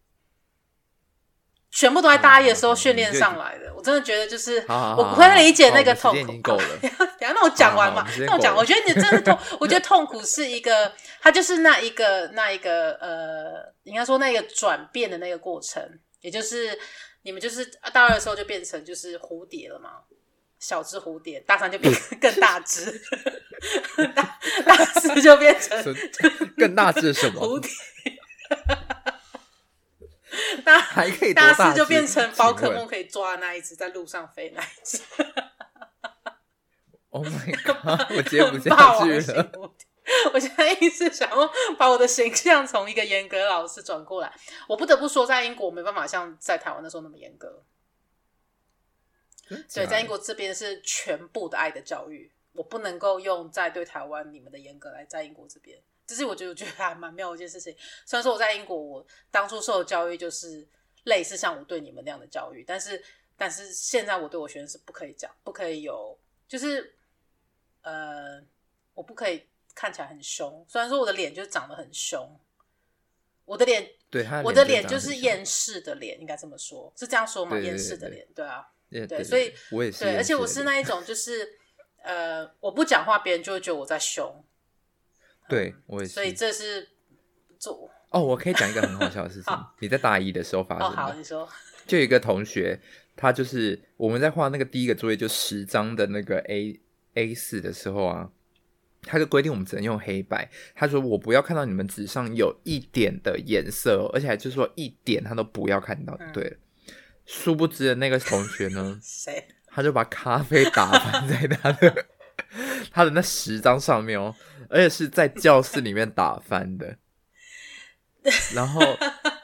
[1.71, 3.73] 全部都在大一的时候训练上来的。
[3.77, 6.19] 我真的觉得就是，我不会理解那个痛苦。
[6.19, 6.79] 已经够了，
[7.19, 8.57] 等下那我讲完嘛，那我讲。
[8.57, 15.81] 我觉得你真的痛， 我觉得痛苦是一个，它就是那一个那一个呃，应该说那个转变的那个过程，
[16.21, 16.77] 也就是
[17.23, 19.91] 你们就是大二的时候就变成就是蝴蝶了嘛。
[20.59, 23.01] 小只蝴蝶，大三就变 更大只，
[24.13, 25.95] 大大四就变成
[26.57, 27.71] 更大只什么蝴蝶？
[30.65, 35.01] 大还可以大四就变成宝可梦可以抓的那一只，在路上飞那一只。
[37.11, 38.11] Oh my god！
[38.17, 39.73] 我接不下去了。
[40.35, 44.35] 我现在一直想要把我的形象从一个严格老师转过来。
[44.67, 47.65] 我不得不说，在英国我没办法像在台湾那时候那么严格。
[49.73, 57.75] 对，在英国这边是全部的爱的教育，我不能够用在对台湾你们的严格来在英国这边，这是我觉得我觉得还蛮妙的一件事情。
[58.05, 60.69] 虽然说我在英国，我当初受的教育就是
[61.09, 63.03] 类似像我对你们那样的教育，但是
[63.37, 66.95] 但是现在我对我学生是不可以讲，不可以有，就是
[67.83, 68.41] 呃，
[68.95, 70.65] 我不可以看起来很凶。
[70.69, 72.39] 虽然说我的脸就长得很凶，
[73.45, 77.59] 我的脸对，我的脸就是厌世的脸，应该这么说，是这样说吗？
[77.59, 78.69] 厌世的脸，对啊。
[78.91, 81.59] 对，对，所以我也是，对，而且我是那一种，就是
[82.03, 84.43] 呃，我不讲话，别人就会觉得我在凶。
[85.47, 86.15] 对，我也是。
[86.15, 86.89] 所以这是
[87.59, 89.55] 做哦，我可以讲一个很好笑的事情。
[89.81, 90.97] 你在大一的时候发生的。
[90.97, 91.49] 好，你说。
[91.87, 92.79] 就有一个同学，
[93.17, 96.79] 他就是我们在画那个第一个作业，就十张的那个 A
[97.15, 98.31] A 四的时候啊，
[99.03, 100.51] 他就规定我们只能用黑白。
[100.75, 106.57] 他说我不要看到你们纸上有一点的颜色，而且还就是说一点他都不要看到，对了。
[107.25, 109.47] 殊不知的那个同学呢， 谁？
[109.67, 112.07] 他就把咖啡打翻在他的
[112.93, 114.35] 他的那十张上面哦，
[114.69, 116.97] 而且是在教室里面打翻的。
[118.55, 118.81] 然后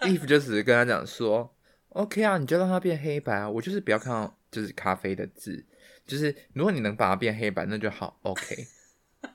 [0.02, 1.54] Eve 就只是跟他讲说
[1.90, 5.64] ：“OK 啊，你就让它变黑白啊，我就是不要看到就是咖啡的字，
[6.06, 8.18] 就是如果你能把它变黑白，那就好。
[8.22, 8.66] OK。”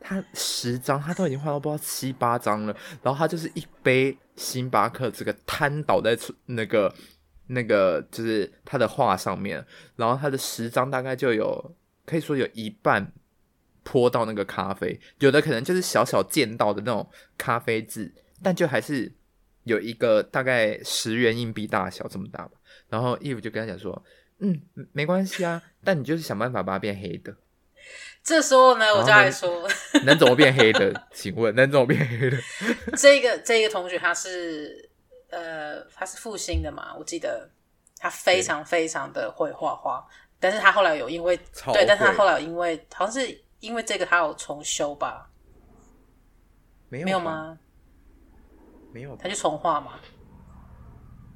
[0.00, 6.94] 他十张他都已经画到不知道七八张了，然后他就是一杯星巴克这个瘫倒在那个。
[7.48, 9.62] 那个就是他的画上面，
[9.96, 11.74] 然后他的十张大概就有，
[12.06, 13.12] 可以说有一半
[13.82, 18.10] 泼到那个咖啡，有的可能就是小小溅到的那种咖啡渍，
[18.42, 19.12] 但就还是
[19.64, 22.52] 有一个大概十元硬币大小这么大吧。
[22.88, 24.04] 然后 Eve 就跟他讲说
[24.40, 24.60] ：“嗯，
[24.92, 27.34] 没关系啊， 但你就是想办法把它变黑的。”
[28.22, 29.68] 这时候呢，我就来说，
[30.04, 31.08] 能怎么变黑的？
[31.12, 32.38] 请问能怎么变黑的？
[32.96, 34.90] 这个这个同学他是。
[35.34, 36.94] 呃，他是复兴的嘛？
[36.94, 37.48] 我记得
[37.96, 40.06] 他非常非常的会画画，
[40.38, 41.34] 但是他后来有因为
[41.72, 45.30] 对，但是他后来有因为好像是因为这个他有重修吧？
[46.90, 47.58] 没有没有吗？
[48.92, 49.92] 没有，他去重画嘛。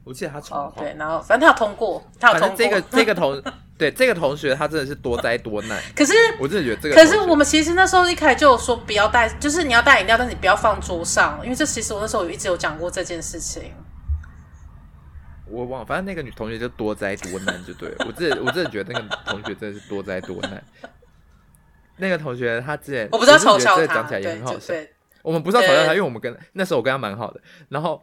[0.04, 2.56] 我记得他重画，哦，对，然后反正他有通过，他有通过。
[2.56, 3.42] 这个 这个同
[3.76, 5.82] 对这个同学，他真的是多灾多难。
[5.96, 13.72] 可是我真的觉得这个，可是我们其实那时候一开始就有说不要带，就是你要带饮料，但是你不要放桌上，因为这其实我那时候有一直有讲过这件事情。
[15.48, 18.04] 我忘了，反正那个女同学就多灾多难，就对了。
[18.06, 20.62] 我真的我真的觉得那个同学真的是多灾多难。
[21.96, 24.74] 那个同学他之前我不知道嘲笑他，讲起来也很好笑。
[25.26, 28.02] 我们不是要嘲笑他，因为我们跟那时候我跟他蛮好的，然后。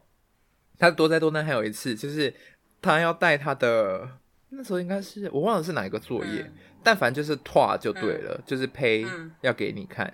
[0.80, 2.34] 他多灾多难，还有一次就是
[2.82, 4.10] 他要带他的
[4.50, 6.54] 那时候应该是我忘了是哪一个作业，嗯、
[6.84, 9.06] 但反正就是画就对了，嗯、就是胚
[9.42, 10.06] 要给你看。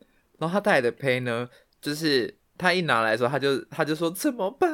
[0.00, 0.06] 嗯、
[0.38, 1.48] 然后他带的胚呢，
[1.80, 4.72] 就是他一拿来的时候，他就他就说怎么办？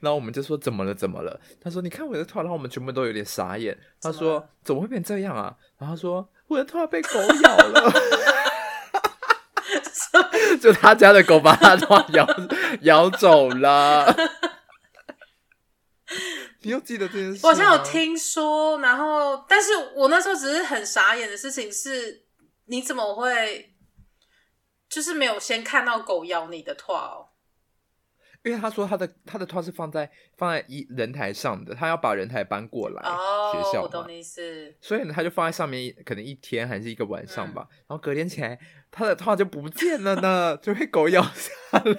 [0.00, 0.92] 然后我们就说怎么了？
[0.94, 1.38] 怎么了？
[1.60, 3.78] 他说你看我的拓，然后我们全部都有点傻眼。
[4.00, 5.54] 他说怎么会变这样啊？
[5.78, 7.92] 然后他说我的拓被狗咬了，
[10.60, 12.26] 就他家的狗把他的话咬
[12.82, 14.14] 咬走了。
[16.60, 17.44] 你又记得这件事？
[17.46, 22.24] 我好像有听说，然后，但是我那时候只是很傻眼的事情是，
[22.66, 23.74] 你怎么会，
[24.88, 27.31] 就是没有先看到狗咬你的话哦？
[28.44, 34.74] 因为他说他的他的拓是放在放在一人台上的，他要把人台搬过来哦，学校，我懂你意思。
[34.80, 37.68] 所以呢，他就放在上面，可能一天还是一个晚上吧。
[37.70, 38.58] 嗯、然后隔天起来，
[38.90, 41.52] 他的拓就不见了呢， 就被狗咬下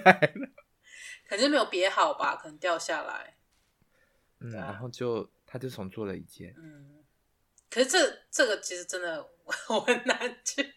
[0.04, 0.48] 来了。
[1.26, 3.36] 可能没有别好吧，可能掉下来。
[4.40, 6.54] 嗯，然后就他就重做了一件。
[6.58, 7.02] 嗯，
[7.70, 7.98] 可是这
[8.30, 9.26] 这个其实真的
[9.70, 10.74] 我很难去，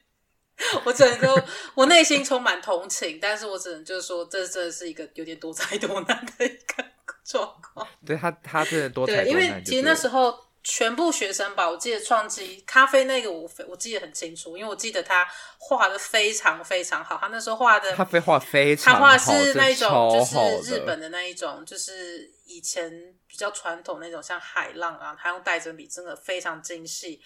[0.84, 1.42] 我只能说
[1.76, 6.84] 我内心充满同情，但是我只能就是说，这真的是一个有点多灾多难的一个
[7.24, 7.88] 状况。
[8.06, 9.26] 对他，他真的多灾多难。
[9.26, 15.26] 对，因为其实那时候全部学生吧，我记得创基咖啡那个我我记得很清楚，因为我记得他
[15.60, 22.92] 画的非常非常好，他那时候画的咖啡画非常好，他画是那一种就是日本的那一种，就是以前
[23.28, 27.22] 比较传统那种像海浪啊，他用带针笔真的非常精细，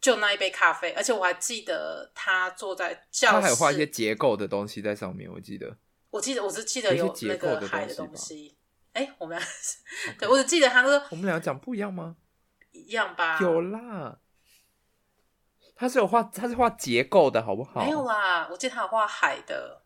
[0.00, 5.76] 就那一杯咖啡，而且我还记得他坐在教室，他还有画一些结构的东西在上面，我记得，
[6.10, 8.56] 我记得我只记得有那个海的东西，
[8.92, 9.46] 哎，我们俩
[10.18, 12.16] 对，我只记得他说我们俩讲不一样吗？
[12.72, 14.18] 一样吧，有啦，
[15.74, 17.82] 他是有画，他是画结构的，好不好？
[17.82, 19.82] 没有啦，我记得他有画海的。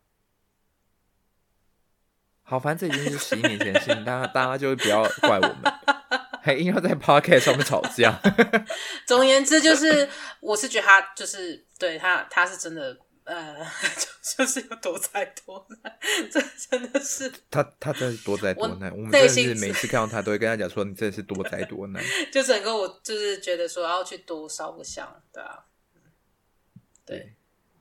[2.43, 5.61] 好，反正这已经是十一年前的事情，大家大家就会不要怪我们，
[6.41, 8.19] 还硬要在 podcast 上面吵架。
[9.07, 12.97] 总而言之，就是我是觉得他就是对他，他是真的。
[13.23, 13.55] 呃，
[14.35, 15.97] 就是有多灾多难，
[16.31, 18.89] 这真的是他，他真的是多灾多难。
[18.89, 22.03] 我，我们真的是每次看到他，都会跟他讲说：“你真的是多灾多难。
[22.33, 25.59] ”就整个我就是觉得说要去多烧个香，对啊，
[27.05, 27.35] 对，对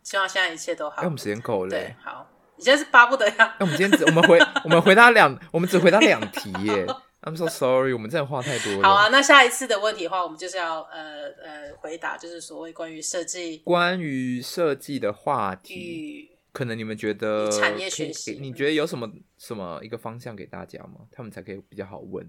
[0.05, 0.97] 希望现在一切都好。
[0.97, 3.35] 哎、欸，我们时间够了，对，好，你现在是巴不得呀？
[3.39, 6.87] 哎、欸，我们今天只我们回我们回答两，我们只回答两题耶。
[7.23, 8.83] I'm so sorry，我们真的话太多了。
[8.83, 19.07] 好啊，那下一次的问题的话，我们就是要呃呃回答，就是所谓关于设计，关于设计的话题，可能你们觉得产业学习，你觉得有什么
[19.37, 21.01] 什么一个方向给大家吗？
[21.12, 22.27] 他们才可以比较好问。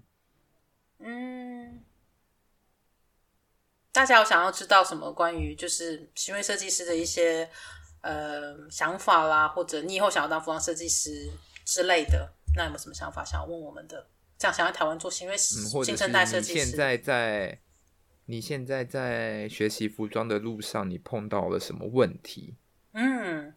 [1.00, 1.82] 嗯，
[3.94, 7.50] 大家有想要知道什么关于就是行为设计师的一些
[8.02, 11.32] 呃想法啦，或者你以后想要当服装设计师
[11.64, 14.06] 之类的，那有没有什么想法想要问我们的？
[14.42, 16.66] 想想要台湾做新，因为新生代设计师。
[16.66, 17.60] 现在在，
[18.26, 22.56] 你现在在学习服装的路上，你碰到了什么问题？
[22.94, 23.54] 嗯，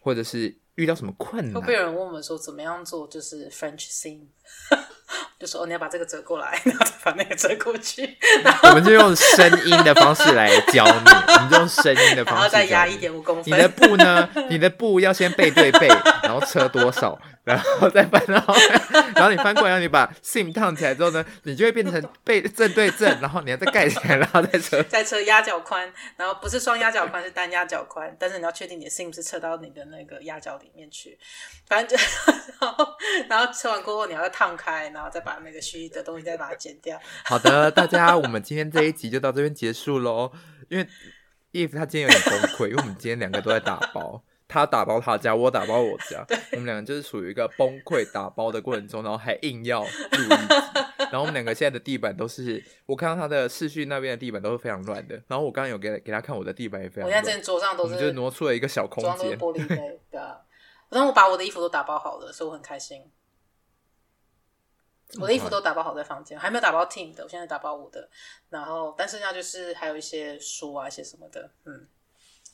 [0.00, 1.54] 或者是遇到什么困难？
[1.54, 4.22] 会不会有人问我们说，怎么样做就是 French seam？
[5.38, 8.18] 就说哦，你要把这个折过来， 然后再把那个折过去。
[8.64, 13.44] 我们就用声音的方式来教你， 我们就用声音的方式，然后再压一点五公分。
[13.46, 14.28] 你的布呢？
[14.50, 15.86] 你的布要先背对背，
[16.24, 17.16] 然后车多少？
[17.44, 18.54] 然后再翻，然 后
[19.14, 31.18] 然后你翻过来，然后你把 seam 烫起来之后呢，你就会变成背正对正，然后你要再盖起来，然后再扯再扯压脚宽，然后不是双压脚宽，是单压脚宽，但是你要确定你的 seam 是车到你的那个压脚里面去，
[31.66, 32.02] 反正就
[32.60, 32.86] 然后
[33.28, 36.98] 然后扯完过后你要再烫开，然后再把那个虚的东西再把它剪掉。
[37.24, 40.32] 好的，大家，我们今天这一集就到这边结束喽，
[40.70, 40.88] 因为
[41.52, 44.24] if 他今天有点崩溃，因为我们今天两个都在打包。
[44.54, 50.28] 他打包他家，我打包我家， 我们两个就是属于一个崩溃打包的过程中，然后还硬要录一，
[51.10, 60.40] 然后我们两个现在的地板都是，我看到他的视讯那边的地板都是非常乱的，然后我刚刚有给给他看我的地板也非常乱，我现在这桌上都是，就挪出了一个小空间，玻璃杯，对啊，
[60.88, 63.10] 然后我把我的衣服都打包好了，所以我很开心，
[65.20, 68.08] 我的衣服都打包好在房间，还没有打包 Team 的，我现在打包我的，
[68.50, 71.88] 然后但剩下就是还有一些书啊，一些什么的，嗯。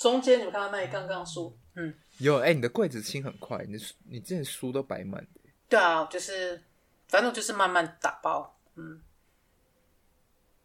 [0.00, 3.76] 中间你们看到那里刚刚书，嗯，有哎、欸，你的柜子清很快，你
[4.08, 5.22] 你之前书都摆满。
[5.68, 6.62] 对啊，就是
[7.06, 9.02] 反正就是慢慢打包，嗯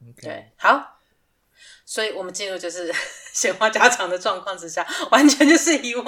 [0.05, 0.21] ，okay.
[0.21, 1.01] 对，好，
[1.83, 2.89] 所以我们进入就是
[3.35, 6.01] 闲话家常的状况之下，完全就是以我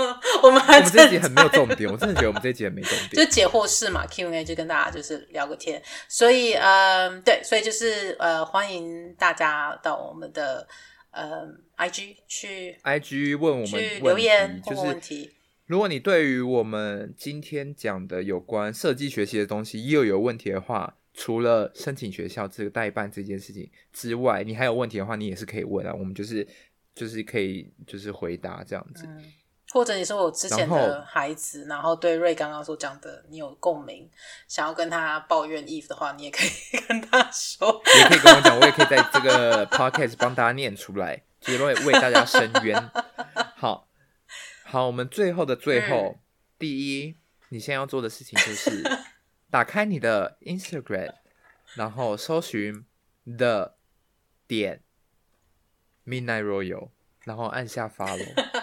[0.43, 10.65] 我们还我们这集很没有重点，我真的觉得我们这集很没重点，就解惑式嘛，Q&A 就跟大家就是聊个天，所以嗯，对，所以就是呃，欢迎大家到我们的。
[11.18, 15.34] 呃，I G 去 I G 问我们去留言问问题，就是
[15.65, 25.91] 如果你对于我们今天讲的有关设计学习的东西又有问题的话，除了申请学校这个代办这件事情之外，你还有问题的话，你也是可以问啊。
[25.91, 26.47] 我们就是
[26.93, 29.05] 就是可以就是回答这样子。
[29.07, 29.24] 嗯
[29.78, 34.09] 或者你说我之前的孩子，然后，对瑞刚刚所讲的你有共鸣，
[34.47, 36.49] 想要跟他抱怨 Eve 的话，你也可以
[36.88, 42.89] 跟他说，也可以跟我讲，我也可以在这个 podcast 帮大家念出来，也会为大家伸冤。
[43.55, 43.88] 好，
[44.65, 46.19] 好，我们最后的最后，嗯、
[46.57, 47.15] 第一，
[47.49, 48.84] 你现在要做的事情就是
[49.51, 51.13] 打开你的 Instagram，
[51.75, 52.84] 然后搜寻
[53.25, 53.75] The
[54.47, 54.82] 点
[56.03, 56.89] Midnight Royal，
[57.25, 58.57] 然后按下 Follow。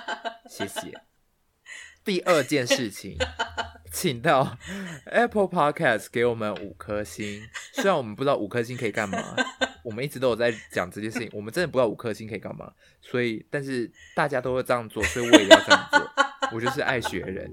[0.57, 0.93] 谢谢。
[2.05, 3.17] 第二件事情，
[3.91, 4.59] 请到
[5.07, 7.41] Apple Podcast 给我们五颗星。
[7.73, 9.19] 虽然我们不知道五颗星可以干嘛，
[9.83, 11.31] 我们一直都有在讲这件事情。
[11.33, 16.11] 我们真的不知道五颗星可以干嘛，所以但是大家都会这样做，所以我也要这样做。
[16.53, 17.51] 我就是爱学人，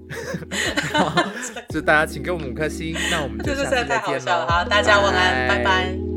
[1.70, 2.94] 就大家请给我们五颗星。
[3.10, 4.46] 那我们就下次再见了。
[4.46, 5.64] 好，大家晚安，拜拜。
[5.64, 6.11] 拜拜。